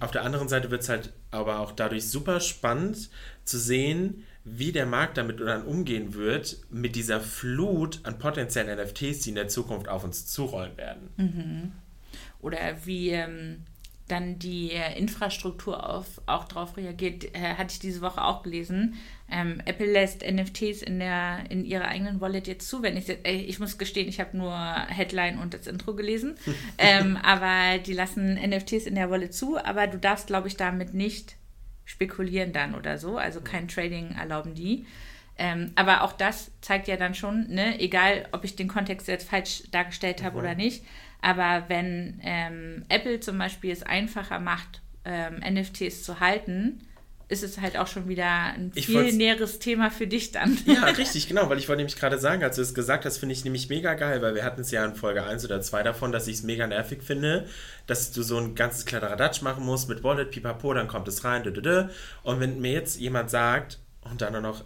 auf 0.00 0.10
der 0.10 0.22
anderen 0.22 0.48
Seite 0.48 0.70
wird 0.70 0.82
es 0.82 0.88
halt 0.88 1.12
aber 1.30 1.60
auch 1.60 1.72
dadurch 1.72 2.08
super 2.08 2.40
spannend 2.40 3.10
zu 3.44 3.58
sehen, 3.58 4.24
wie 4.44 4.72
der 4.72 4.84
Markt 4.84 5.16
damit 5.16 5.40
dann 5.40 5.64
umgehen 5.64 6.12
wird, 6.14 6.58
mit 6.70 6.96
dieser 6.96 7.20
Flut 7.20 8.00
an 8.02 8.18
potenziellen 8.18 8.78
NFTs, 8.78 9.20
die 9.20 9.30
in 9.30 9.36
der 9.36 9.48
Zukunft 9.48 9.88
auf 9.88 10.04
uns 10.04 10.26
zurollen 10.26 10.76
werden. 10.76 11.08
Mhm. 11.16 11.72
Oder 12.40 12.58
wie 12.84 13.08
ähm, 13.08 13.64
dann 14.08 14.38
die 14.38 14.72
äh, 14.72 14.98
Infrastruktur 14.98 15.88
auf, 15.88 16.20
auch 16.26 16.44
darauf 16.44 16.76
reagiert, 16.76 17.24
äh, 17.34 17.54
hatte 17.56 17.72
ich 17.72 17.78
diese 17.78 18.02
Woche 18.02 18.22
auch 18.22 18.42
gelesen. 18.42 18.96
Ähm, 19.30 19.62
Apple 19.64 19.90
lässt 19.90 20.22
NFTs 20.22 20.82
in, 20.82 20.98
der, 20.98 21.44
in 21.48 21.64
ihrer 21.64 21.86
eigenen 21.86 22.20
Wallet 22.20 22.46
jetzt 22.46 22.68
zu. 22.68 22.82
Wenn 22.82 22.98
ich, 22.98 23.08
äh, 23.08 23.32
ich 23.32 23.58
muss 23.58 23.78
gestehen, 23.78 24.08
ich 24.08 24.20
habe 24.20 24.36
nur 24.36 24.54
Headline 24.88 25.38
und 25.38 25.54
das 25.54 25.66
Intro 25.66 25.94
gelesen. 25.94 26.36
ähm, 26.78 27.16
aber 27.16 27.78
die 27.78 27.94
lassen 27.94 28.34
NFTs 28.34 28.86
in 28.86 28.94
der 28.94 29.10
Wallet 29.10 29.32
zu, 29.32 29.56
aber 29.56 29.86
du 29.86 29.98
darfst, 29.98 30.26
glaube 30.26 30.48
ich, 30.48 30.56
damit 30.56 30.92
nicht 30.92 31.36
spekulieren 31.86 32.52
dann 32.52 32.74
oder 32.74 32.98
so. 32.98 33.16
Also 33.16 33.40
kein 33.40 33.68
Trading 33.68 34.12
erlauben 34.12 34.54
die. 34.54 34.86
Ähm, 35.36 35.72
aber 35.74 36.02
auch 36.02 36.12
das 36.12 36.52
zeigt 36.60 36.86
ja 36.88 36.96
dann 36.96 37.14
schon, 37.14 37.48
ne, 37.48 37.80
egal 37.80 38.28
ob 38.32 38.44
ich 38.44 38.54
den 38.54 38.68
Kontext 38.68 39.08
jetzt 39.08 39.28
falsch 39.28 39.64
dargestellt 39.72 40.22
habe 40.22 40.36
mhm. 40.36 40.44
oder 40.44 40.54
nicht, 40.54 40.84
aber 41.24 41.64
wenn 41.68 42.20
ähm, 42.22 42.84
Apple 42.90 43.18
zum 43.18 43.38
Beispiel 43.38 43.72
es 43.72 43.82
einfacher 43.82 44.38
macht, 44.40 44.82
ähm, 45.06 45.36
NFTs 45.36 46.02
zu 46.02 46.20
halten, 46.20 46.82
ist 47.28 47.42
es 47.42 47.58
halt 47.58 47.78
auch 47.78 47.86
schon 47.86 48.08
wieder 48.08 48.26
ein 48.26 48.72
viel 48.74 49.10
näheres 49.14 49.58
Thema 49.58 49.90
für 49.90 50.06
dich 50.06 50.32
dann. 50.32 50.58
Ja, 50.66 50.84
richtig, 50.98 51.26
genau, 51.26 51.48
weil 51.48 51.56
ich 51.56 51.66
wollte 51.66 51.78
nämlich 51.78 51.96
gerade 51.96 52.18
sagen, 52.18 52.44
als 52.44 52.56
du 52.56 52.62
es 52.62 52.74
gesagt 52.74 53.06
hast, 53.06 53.16
finde 53.16 53.32
ich 53.32 53.42
nämlich 53.42 53.70
mega 53.70 53.94
geil, 53.94 54.20
weil 54.20 54.34
wir 54.34 54.44
hatten 54.44 54.60
es 54.60 54.70
ja 54.70 54.84
in 54.84 54.94
Folge 54.94 55.24
1 55.24 55.46
oder 55.46 55.62
2 55.62 55.82
davon, 55.82 56.12
dass 56.12 56.28
ich 56.28 56.34
es 56.34 56.42
mega 56.42 56.66
nervig 56.66 57.02
finde, 57.02 57.46
dass 57.86 58.12
du 58.12 58.22
so 58.22 58.36
ein 58.36 58.54
ganzes 58.54 58.84
Kladderadatsch 58.84 59.40
machen 59.40 59.64
musst 59.64 59.88
mit 59.88 60.04
Wallet, 60.04 60.30
pipapo, 60.30 60.74
dann 60.74 60.88
kommt 60.88 61.08
es 61.08 61.24
rein, 61.24 61.42
dü. 61.42 61.88
und 62.22 62.40
wenn 62.40 62.60
mir 62.60 62.72
jetzt 62.72 63.00
jemand 63.00 63.30
sagt, 63.30 63.78
und 64.02 64.20
dann 64.20 64.42
noch 64.42 64.62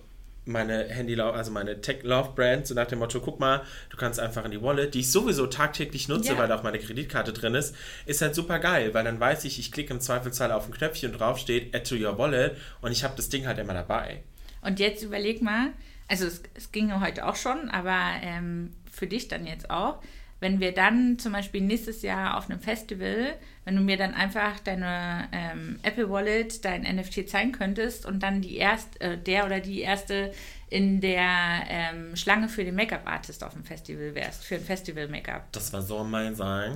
meine 0.49 0.89
Handy, 0.89 1.21
also 1.21 1.51
meine 1.51 1.81
Tech 1.81 2.03
Love 2.03 2.33
Brand, 2.35 2.67
so 2.67 2.75
nach 2.75 2.87
dem 2.87 2.99
Motto, 2.99 3.21
guck 3.21 3.39
mal, 3.39 3.63
du 3.91 3.97
kannst 3.97 4.19
einfach 4.19 4.45
in 4.45 4.51
die 4.51 4.63
Wallet, 4.63 4.95
die 4.95 5.01
ich 5.01 5.13
sowieso 5.13 5.47
tagtäglich 5.47 6.09
nutze, 6.09 6.33
ja. 6.33 6.39
weil 6.39 6.49
da 6.49 6.57
auch 6.57 6.63
meine 6.63 6.79
Kreditkarte 6.79 7.33
drin 7.33 7.55
ist, 7.55 7.75
ist 8.07 8.21
halt 8.23 8.35
super 8.35 8.59
geil, 8.59 8.95
weil 8.95 9.05
dann 9.05 9.21
weiß 9.21 9.45
ich, 9.45 9.59
ich 9.59 9.71
klicke 9.71 9.93
im 9.93 10.01
Zweifelsfall 10.01 10.51
auf 10.51 10.67
ein 10.67 10.73
Knöpfchen 10.73 11.13
und 11.13 11.19
drauf 11.19 11.39
steht 11.39 11.75
Add 11.75 11.89
to 11.89 11.95
your 11.95 12.19
Wallet 12.19 12.57
und 12.81 12.93
ich 12.93 13.05
habe 13.05 13.15
das 13.17 13.29
Ding 13.29 13.47
halt 13.47 13.59
immer 13.59 13.75
dabei. 13.75 14.23
Und 14.63 14.81
jetzt 14.81 15.03
überleg 15.03 15.43
mal, 15.43 15.73
also 16.09 16.27
es, 16.27 16.43
es 16.55 16.73
ginge 16.73 17.01
heute 17.01 17.27
auch 17.27 17.37
schon, 17.37 17.69
aber 17.69 18.17
ähm, 18.23 18.73
für 18.91 19.07
dich 19.07 19.29
dann 19.29 19.47
jetzt 19.47 19.71
auch, 19.71 20.03
wenn 20.41 20.61
wir 20.61 20.73
dann 20.73 21.19
zum 21.19 21.33
Beispiel 21.33 21.61
nächstes 21.61 22.03
Jahr 22.03 22.37
auf 22.37 22.49
einem 22.49 22.61
Festival, 22.61 23.35
wenn 23.65 23.77
du 23.77 23.83
mir 23.83 23.97
dann 23.97 24.15
einfach 24.15 24.61
deine 24.61 25.29
ähm, 25.33 25.79
Apple 25.83 26.09
Wallet, 26.11 26.65
dein 26.65 26.83
NFT 26.83 27.29
zeigen 27.29 27.53
könntest 27.53 28.07
und 28.07 28.23
dann 28.23 28.41
die 28.41 28.57
erst, 28.57 29.01
äh, 29.01 29.19
der 29.19 29.47
oder 29.47 29.61
die 29.61 29.81
erste 29.81 30.33
in 30.71 31.01
der 31.01 31.65
ähm, 31.69 32.17
Schlange 32.17 32.49
für 32.49 32.65
den 32.65 32.75
Make-up-Artist 32.75 33.43
auf 33.43 33.55
dem 33.55 33.65
Festival 33.65 34.15
wärst, 34.15 34.45
für 34.45 34.57
ein 34.57 34.65
Festival-Make-up. 34.65 35.53
Das 35.53 35.73
war 35.73 35.83
so 35.83 36.05
mein 36.05 36.35
Sein. 36.35 36.75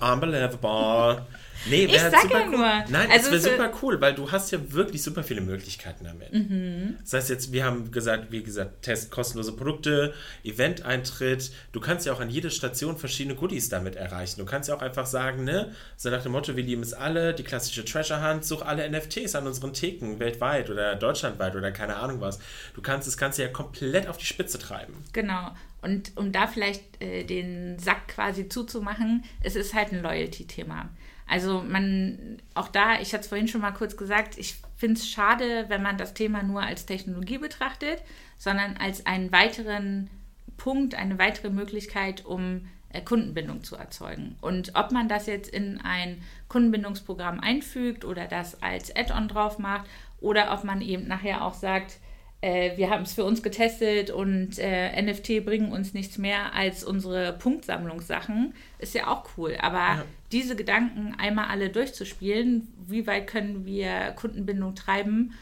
unbelievable. 0.00 1.24
Nee, 1.66 1.84
ich 1.84 2.00
sag 2.00 2.30
ja 2.30 2.40
cool. 2.44 2.50
nur. 2.50 2.66
Nein, 2.88 3.08
also 3.10 3.30
das 3.30 3.44
wäre 3.44 3.56
super 3.56 3.72
cool, 3.82 4.00
weil 4.00 4.14
du 4.14 4.30
hast 4.32 4.50
ja 4.50 4.58
wirklich 4.72 5.02
super 5.02 5.22
viele 5.22 5.40
Möglichkeiten 5.40 6.04
damit. 6.04 6.32
Mhm. 6.32 6.96
Das 7.02 7.12
heißt 7.12 7.30
jetzt, 7.30 7.52
wir 7.52 7.64
haben 7.64 7.92
gesagt, 7.92 8.32
wie 8.32 8.42
gesagt, 8.42 8.82
Test 8.82 9.10
kostenlose 9.10 9.52
Produkte, 9.52 10.12
Event-Eintritt. 10.44 11.52
Du 11.70 11.80
kannst 11.80 12.06
ja 12.06 12.12
auch 12.12 12.20
an 12.20 12.30
jede 12.30 12.50
Station 12.50 12.96
verschiedene 12.96 13.36
Goodies 13.36 13.68
damit 13.68 13.96
erreichen. 13.96 14.40
Du 14.40 14.44
kannst 14.44 14.68
ja 14.68 14.74
auch 14.74 14.82
einfach 14.82 15.06
sagen, 15.06 15.44
ne, 15.44 15.72
so 15.96 16.10
nach 16.10 16.22
dem 16.22 16.32
Motto, 16.32 16.56
wir 16.56 16.64
lieben 16.64 16.82
es 16.82 16.94
alle, 16.94 17.32
die 17.34 17.44
klassische 17.44 17.84
Treasure 17.84 18.28
Hunt, 18.28 18.44
such 18.44 18.62
alle 18.62 18.88
NFTs 18.90 19.34
an 19.36 19.46
unseren 19.46 19.72
Theken 19.72 20.18
weltweit 20.18 20.68
oder 20.68 20.96
deutschlandweit 20.96 21.54
oder 21.54 21.70
keine 21.70 21.96
Ahnung 21.96 22.20
was. 22.20 22.40
Du 22.74 22.82
kannst 22.82 23.06
das 23.12 23.18
Ganze 23.18 23.42
ja 23.42 23.48
komplett 23.48 24.08
auf 24.08 24.16
die 24.16 24.26
Spitze 24.26 24.58
treiben. 24.58 24.94
Genau. 25.12 25.50
Und 25.82 26.12
um 26.16 26.32
da 26.32 26.46
vielleicht 26.46 27.02
äh, 27.02 27.24
den 27.24 27.78
Sack 27.78 28.08
quasi 28.08 28.48
zuzumachen, 28.48 29.24
es 29.42 29.56
ist 29.56 29.74
halt 29.74 29.92
ein 29.92 30.02
Loyalty-Thema. 30.02 30.88
Also 31.26 31.62
man, 31.62 32.38
auch 32.54 32.68
da, 32.68 33.00
ich 33.00 33.12
hatte 33.12 33.22
es 33.22 33.28
vorhin 33.28 33.48
schon 33.48 33.60
mal 33.60 33.72
kurz 33.72 33.96
gesagt, 33.96 34.38
ich 34.38 34.56
finde 34.76 35.00
es 35.00 35.08
schade, 35.08 35.66
wenn 35.68 35.82
man 35.82 35.96
das 35.96 36.14
Thema 36.14 36.42
nur 36.42 36.62
als 36.62 36.86
Technologie 36.86 37.38
betrachtet, 37.38 38.02
sondern 38.38 38.76
als 38.76 39.06
einen 39.06 39.32
weiteren 39.32 40.10
Punkt, 40.56 40.94
eine 40.94 41.18
weitere 41.18 41.50
Möglichkeit, 41.50 42.24
um 42.24 42.68
äh, 42.90 43.00
Kundenbindung 43.00 43.64
zu 43.64 43.76
erzeugen. 43.76 44.36
Und 44.40 44.72
ob 44.74 44.92
man 44.92 45.08
das 45.08 45.26
jetzt 45.26 45.48
in 45.48 45.80
ein 45.80 46.22
Kundenbindungsprogramm 46.48 47.40
einfügt 47.40 48.04
oder 48.04 48.26
das 48.26 48.62
als 48.62 48.94
Add-on 48.94 49.28
drauf 49.28 49.58
macht 49.58 49.86
oder 50.20 50.52
ob 50.52 50.64
man 50.64 50.80
eben 50.80 51.08
nachher 51.08 51.44
auch 51.44 51.54
sagt, 51.54 51.98
äh, 52.42 52.76
wir 52.76 52.90
haben 52.90 53.04
es 53.04 53.14
für 53.14 53.24
uns 53.24 53.42
getestet 53.42 54.10
und 54.10 54.58
äh, 54.58 55.00
NFT 55.00 55.44
bringen 55.44 55.72
uns 55.72 55.94
nichts 55.94 56.18
mehr 56.18 56.52
als 56.54 56.82
unsere 56.82 57.32
Punktsammlungssachen, 57.34 58.52
ist 58.78 58.94
ja 58.94 59.06
auch 59.06 59.24
cool. 59.36 59.56
Aber 59.60 59.78
ja. 59.78 60.04
diese 60.32 60.56
Gedanken 60.56 61.14
einmal 61.18 61.46
alle 61.46 61.70
durchzuspielen, 61.70 62.66
wie 62.88 63.06
weit 63.06 63.28
können 63.28 63.64
wir 63.64 64.12
Kundenbindung 64.16 64.74
treiben, 64.74 65.34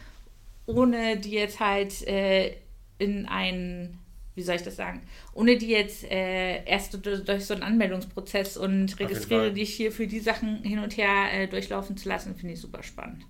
ohne 0.66 1.16
die 1.16 1.32
jetzt 1.32 1.58
halt 1.58 2.06
äh, 2.06 2.54
in 2.98 3.26
ein 3.26 3.98
wie 4.36 4.42
soll 4.42 4.54
ich 4.54 4.62
das 4.62 4.76
sagen, 4.76 5.02
ohne 5.34 5.58
die 5.58 5.68
jetzt 5.68 6.04
äh, 6.04 6.64
erst 6.64 7.04
durch, 7.04 7.24
durch, 7.24 7.44
so 7.44 7.52
einen 7.52 7.64
Anmeldungsprozess 7.64 8.56
und 8.56 8.98
registriere 8.98 9.52
dich 9.52 9.74
hier 9.74 9.90
für 9.92 10.06
die 10.06 10.20
Sachen 10.20 10.62
hin 10.62 10.78
und 10.78 10.96
her 10.96 11.26
äh, 11.32 11.46
durchlaufen 11.48 11.96
zu 11.96 12.08
lassen, 12.08 12.36
finde 12.36 12.54
ich 12.54 12.60
super 12.60 12.82
spannend. 12.82 13.26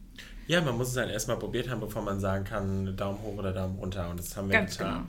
Ja, 0.51 0.61
man 0.61 0.77
muss 0.77 0.89
es 0.89 0.97
halt 0.97 1.13
erstmal 1.13 1.37
probiert 1.37 1.69
haben, 1.69 1.79
bevor 1.79 2.03
man 2.03 2.19
sagen 2.19 2.43
kann, 2.43 2.97
Daumen 2.97 3.23
hoch 3.23 3.39
oder 3.39 3.53
Daumen 3.53 3.79
runter. 3.79 4.11
Und 4.11 4.19
das 4.19 4.37
haben 4.37 4.49
wir 4.49 4.55
Ganz 4.59 4.77
getan. 4.77 4.95
Genau. 4.95 5.07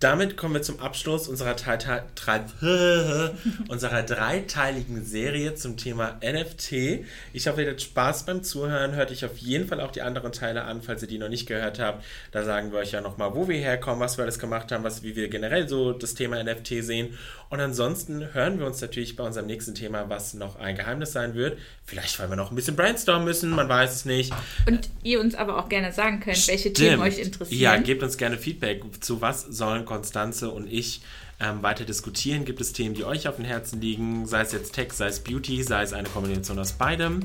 Damit 0.00 0.36
kommen 0.36 0.52
wir 0.52 0.60
zum 0.60 0.80
Abschluss 0.80 1.28
unserer, 1.28 1.56
unserer 3.68 4.02
dreiteiligen 4.02 5.02
Serie 5.02 5.54
zum 5.54 5.78
Thema 5.78 6.20
NFT. 6.22 7.06
Ich 7.32 7.46
hoffe, 7.46 7.62
ihr 7.62 7.68
hattet 7.68 7.80
Spaß 7.80 8.26
beim 8.26 8.42
Zuhören. 8.42 8.94
Hört 8.94 9.10
euch 9.10 9.24
auf 9.24 9.38
jeden 9.38 9.66
Fall 9.66 9.80
auch 9.80 9.92
die 9.92 10.02
anderen 10.02 10.30
Teile 10.30 10.64
an, 10.64 10.82
falls 10.82 11.00
ihr 11.00 11.08
die 11.08 11.16
noch 11.16 11.30
nicht 11.30 11.46
gehört 11.46 11.78
habt. 11.78 12.04
Da 12.30 12.44
sagen 12.44 12.70
wir 12.70 12.80
euch 12.80 12.92
ja 12.92 13.00
nochmal, 13.00 13.34
wo 13.34 13.48
wir 13.48 13.56
herkommen, 13.56 13.98
was 14.00 14.18
wir 14.18 14.24
alles 14.24 14.38
gemacht 14.38 14.72
haben, 14.72 14.84
was, 14.84 15.02
wie 15.02 15.16
wir 15.16 15.28
generell 15.28 15.70
so 15.70 15.92
das 15.92 16.14
Thema 16.14 16.44
NFT 16.44 16.84
sehen. 16.84 17.16
Und 17.54 17.60
ansonsten 17.60 18.34
hören 18.34 18.58
wir 18.58 18.66
uns 18.66 18.80
natürlich 18.80 19.14
bei 19.14 19.22
unserem 19.22 19.46
nächsten 19.46 19.76
Thema, 19.76 20.10
was 20.10 20.34
noch 20.34 20.56
ein 20.56 20.74
Geheimnis 20.74 21.12
sein 21.12 21.36
wird. 21.36 21.56
Vielleicht, 21.84 22.18
weil 22.18 22.28
wir 22.28 22.34
noch 22.34 22.50
ein 22.50 22.56
bisschen 22.56 22.74
brainstormen 22.74 23.24
müssen, 23.24 23.50
man 23.50 23.68
weiß 23.68 23.94
es 23.94 24.04
nicht. 24.04 24.32
Und 24.66 24.90
ihr 25.04 25.20
uns 25.20 25.36
aber 25.36 25.56
auch 25.60 25.68
gerne 25.68 25.92
sagen 25.92 26.18
könnt, 26.18 26.48
welche 26.48 26.72
Themen 26.72 27.00
euch 27.00 27.20
interessieren. 27.20 27.60
Ja, 27.60 27.76
gebt 27.76 28.02
uns 28.02 28.16
gerne 28.16 28.38
Feedback. 28.38 28.82
Zu 28.98 29.20
was 29.20 29.42
sollen 29.42 29.84
Konstanze 29.84 30.50
und 30.50 30.66
ich 30.66 31.02
ähm, 31.38 31.62
weiter 31.62 31.84
diskutieren? 31.84 32.44
Gibt 32.44 32.60
es 32.60 32.72
Themen, 32.72 32.96
die 32.96 33.04
euch 33.04 33.28
auf 33.28 33.36
dem 33.36 33.44
Herzen 33.44 33.80
liegen? 33.80 34.26
Sei 34.26 34.40
es 34.40 34.50
jetzt 34.50 34.74
Tech, 34.74 34.92
sei 34.92 35.06
es 35.06 35.20
Beauty, 35.20 35.62
sei 35.62 35.84
es 35.84 35.92
eine 35.92 36.08
Kombination 36.08 36.58
aus 36.58 36.72
beidem. 36.72 37.20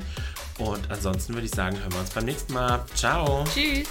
Und 0.58 0.92
ansonsten 0.92 1.34
würde 1.34 1.46
ich 1.46 1.52
sagen, 1.52 1.76
hören 1.76 1.92
wir 1.92 1.98
uns 1.98 2.10
beim 2.10 2.26
nächsten 2.26 2.52
Mal. 2.52 2.86
Ciao. 2.94 3.44
Tschüss. 3.52 3.88